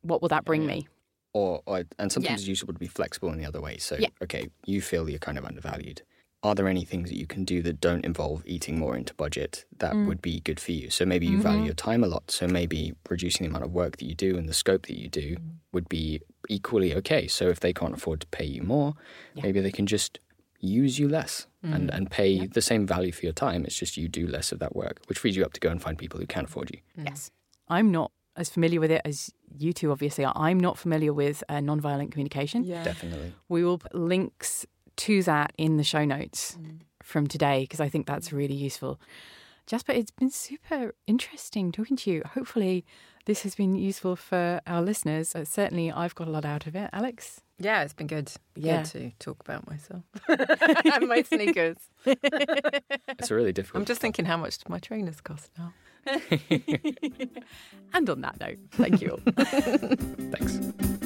what 0.00 0.22
will 0.22 0.28
that 0.28 0.44
bring 0.44 0.64
me? 0.66 0.88
Or, 1.32 1.60
or 1.66 1.84
and 1.98 2.10
sometimes 2.10 2.40
it's 2.40 2.48
useful 2.48 2.72
to 2.72 2.78
be 2.78 2.86
flexible 2.86 3.30
in 3.30 3.38
the 3.38 3.46
other 3.46 3.60
way. 3.60 3.78
So, 3.78 3.96
Yeah. 3.98 4.08
okay, 4.22 4.48
you 4.64 4.80
feel 4.80 5.10
you're 5.10 5.18
kind 5.18 5.36
of 5.36 5.44
undervalued. 5.44 6.02
Are 6.44 6.54
there 6.54 6.68
any 6.68 6.84
things 6.84 7.08
that 7.10 7.18
you 7.18 7.26
can 7.26 7.44
do 7.44 7.62
that 7.62 7.80
don't 7.80 8.04
involve 8.04 8.42
eating 8.46 8.78
more 8.78 8.96
into 8.96 9.14
budget 9.14 9.64
that 9.78 9.94
mm. 9.94 10.06
would 10.06 10.22
be 10.22 10.40
good 10.40 10.60
for 10.60 10.72
you? 10.72 10.90
So 10.90 11.04
maybe 11.04 11.26
you 11.26 11.40
value 11.40 11.58
mm-hmm. 11.58 11.66
your 11.66 11.74
time 11.74 12.04
a 12.04 12.06
lot. 12.06 12.30
So 12.30 12.46
maybe 12.46 12.92
reducing 13.08 13.44
the 13.44 13.50
amount 13.50 13.64
of 13.64 13.72
work 13.72 13.96
that 13.96 14.04
you 14.04 14.14
do 14.14 14.36
and 14.36 14.46
the 14.46 14.54
scope 14.54 14.86
that 14.86 14.98
you 14.98 15.08
do 15.08 15.36
mm. 15.36 15.50
would 15.72 15.88
be 15.88 16.20
equally 16.48 16.94
okay. 16.94 17.26
So 17.28 17.48
if 17.48 17.60
they 17.60 17.72
can't 17.72 17.94
afford 17.94 18.20
to 18.20 18.26
pay 18.26 18.44
you 18.44 18.62
more, 18.62 18.94
maybe 19.34 19.60
they 19.60 19.72
can 19.72 19.86
just 19.86 20.20
use 20.64 20.98
you 20.98 21.08
less 21.08 21.46
and, 21.62 21.88
and 21.90 22.10
pay 22.10 22.46
the 22.46 22.60
same 22.60 22.86
value 22.86 23.10
for 23.10 23.24
your 23.24 23.32
time. 23.32 23.64
It's 23.64 23.78
just 23.78 23.96
you 23.96 24.06
do 24.06 24.26
less 24.26 24.52
of 24.52 24.58
that 24.58 24.76
work, 24.76 25.00
which 25.06 25.18
frees 25.18 25.34
you 25.36 25.44
up 25.44 25.54
to 25.54 25.60
go 25.60 25.70
and 25.70 25.80
find 25.80 25.96
people 25.96 26.20
who 26.20 26.26
can 26.26 26.44
afford 26.44 26.70
you. 26.70 26.80
Yes. 26.96 27.30
I'm 27.68 27.90
not 27.90 28.12
as 28.36 28.50
familiar 28.50 28.80
with 28.80 28.90
it 28.90 29.00
as 29.04 29.32
you 29.58 29.72
two, 29.72 29.90
obviously. 29.90 30.24
are. 30.26 30.34
I'm 30.36 30.60
not 30.60 30.76
familiar 30.76 31.12
with 31.14 31.42
uh, 31.48 31.54
nonviolent 31.54 32.10
communication. 32.12 32.64
Yeah. 32.64 32.84
Definitely. 32.84 33.32
We 33.48 33.64
will 33.64 33.78
put 33.78 33.94
links 33.94 34.66
to 34.96 35.22
that 35.22 35.52
in 35.56 35.76
the 35.78 35.84
show 35.84 36.04
notes 36.04 36.58
Mm. 36.60 36.80
from 37.02 37.26
today 37.28 37.62
because 37.62 37.80
I 37.80 37.88
think 37.88 38.06
that's 38.06 38.30
really 38.32 38.54
useful. 38.54 39.00
Jasper, 39.66 39.92
it's 39.92 40.10
been 40.10 40.30
super 40.30 40.94
interesting 41.06 41.72
talking 41.72 41.96
to 41.96 42.10
you. 42.10 42.22
Hopefully, 42.34 42.84
this 43.26 43.42
has 43.42 43.54
been 43.54 43.74
useful 43.74 44.16
for 44.16 44.60
our 44.66 44.82
listeners. 44.82 45.34
Uh, 45.34 45.44
certainly, 45.44 45.90
I've 45.90 46.14
got 46.14 46.28
a 46.28 46.30
lot 46.30 46.44
out 46.44 46.66
of 46.66 46.76
it. 46.76 46.90
Alex? 46.92 47.40
Yeah, 47.58 47.82
it's 47.82 47.92
been 47.94 48.06
good. 48.06 48.30
Yeah. 48.56 48.82
Good 48.82 48.90
to 48.90 49.10
talk 49.18 49.40
about 49.40 49.66
myself 49.68 50.02
and 50.28 51.08
my 51.08 51.22
sneakers. 51.22 51.76
It's 53.16 53.30
a 53.30 53.34
really 53.34 53.52
difficult. 53.52 53.80
I'm 53.80 53.86
just 53.86 54.00
thinking 54.00 54.24
how 54.24 54.36
much 54.36 54.58
do 54.58 54.64
my 54.68 54.78
trainers 54.78 55.20
cost 55.20 55.50
now. 55.56 55.72
And 57.94 58.10
on 58.10 58.20
that 58.20 58.38
note, 58.40 58.58
thank 58.72 59.00
you 59.00 59.12
all. 59.12 59.20
Thanks. 59.34 61.00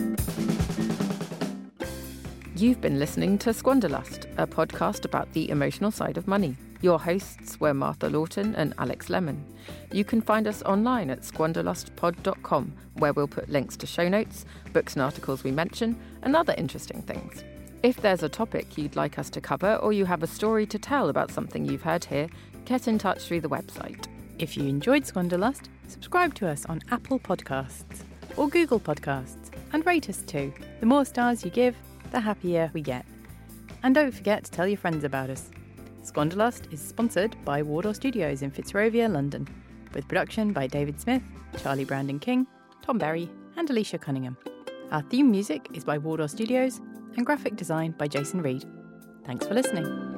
You've 2.58 2.80
been 2.80 2.98
listening 2.98 3.38
to 3.38 3.50
Squanderlust, 3.50 4.24
a 4.36 4.44
podcast 4.44 5.04
about 5.04 5.32
the 5.32 5.48
emotional 5.48 5.92
side 5.92 6.16
of 6.16 6.26
money. 6.26 6.56
Your 6.82 6.98
hosts 6.98 7.60
were 7.60 7.72
Martha 7.72 8.08
Lawton 8.08 8.56
and 8.56 8.74
Alex 8.78 9.08
Lemon. 9.08 9.44
You 9.92 10.02
can 10.02 10.20
find 10.20 10.48
us 10.48 10.60
online 10.64 11.08
at 11.08 11.20
squanderlustpod.com, 11.20 12.72
where 12.94 13.12
we'll 13.12 13.28
put 13.28 13.48
links 13.48 13.76
to 13.76 13.86
show 13.86 14.08
notes, 14.08 14.44
books 14.72 14.94
and 14.94 15.02
articles 15.02 15.44
we 15.44 15.52
mention, 15.52 16.00
and 16.22 16.34
other 16.34 16.52
interesting 16.58 17.00
things. 17.02 17.44
If 17.84 17.98
there's 17.98 18.24
a 18.24 18.28
topic 18.28 18.76
you'd 18.76 18.96
like 18.96 19.20
us 19.20 19.30
to 19.30 19.40
cover 19.40 19.76
or 19.76 19.92
you 19.92 20.04
have 20.06 20.24
a 20.24 20.26
story 20.26 20.66
to 20.66 20.80
tell 20.80 21.10
about 21.10 21.30
something 21.30 21.64
you've 21.64 21.82
heard 21.82 22.06
here, 22.06 22.26
get 22.64 22.88
in 22.88 22.98
touch 22.98 23.22
through 23.22 23.42
the 23.42 23.48
website. 23.48 24.08
If 24.40 24.56
you 24.56 24.64
enjoyed 24.64 25.04
Squanderlust, 25.04 25.68
subscribe 25.86 26.34
to 26.34 26.48
us 26.48 26.66
on 26.66 26.80
Apple 26.90 27.20
Podcasts 27.20 28.02
or 28.36 28.48
Google 28.48 28.80
Podcasts 28.80 29.52
and 29.72 29.86
rate 29.86 30.08
us 30.08 30.22
too. 30.22 30.52
The 30.80 30.86
more 30.86 31.04
stars 31.04 31.44
you 31.44 31.52
give, 31.52 31.76
the 32.10 32.20
happier 32.20 32.70
we 32.74 32.82
get. 32.82 33.04
And 33.82 33.94
don't 33.94 34.12
forget 34.12 34.44
to 34.44 34.50
tell 34.50 34.66
your 34.66 34.78
friends 34.78 35.04
about 35.04 35.30
us. 35.30 35.50
Squanderlust 36.02 36.72
is 36.72 36.80
sponsored 36.80 37.36
by 37.44 37.62
Wardour 37.62 37.94
Studios 37.94 38.42
in 38.42 38.50
Fitzrovia, 38.50 39.12
London, 39.12 39.46
with 39.94 40.08
production 40.08 40.52
by 40.52 40.66
David 40.66 41.00
Smith, 41.00 41.22
Charlie 41.62 41.84
Brandon 41.84 42.18
King, 42.18 42.46
Tom 42.82 42.98
Berry, 42.98 43.28
and 43.56 43.68
Alicia 43.68 43.98
Cunningham. 43.98 44.36
Our 44.90 45.02
theme 45.02 45.30
music 45.30 45.68
is 45.74 45.84
by 45.84 45.98
Wardour 45.98 46.28
Studios 46.28 46.80
and 47.16 47.26
graphic 47.26 47.56
design 47.56 47.92
by 47.98 48.08
Jason 48.08 48.40
Reed. 48.40 48.64
Thanks 49.24 49.46
for 49.46 49.54
listening. 49.54 50.17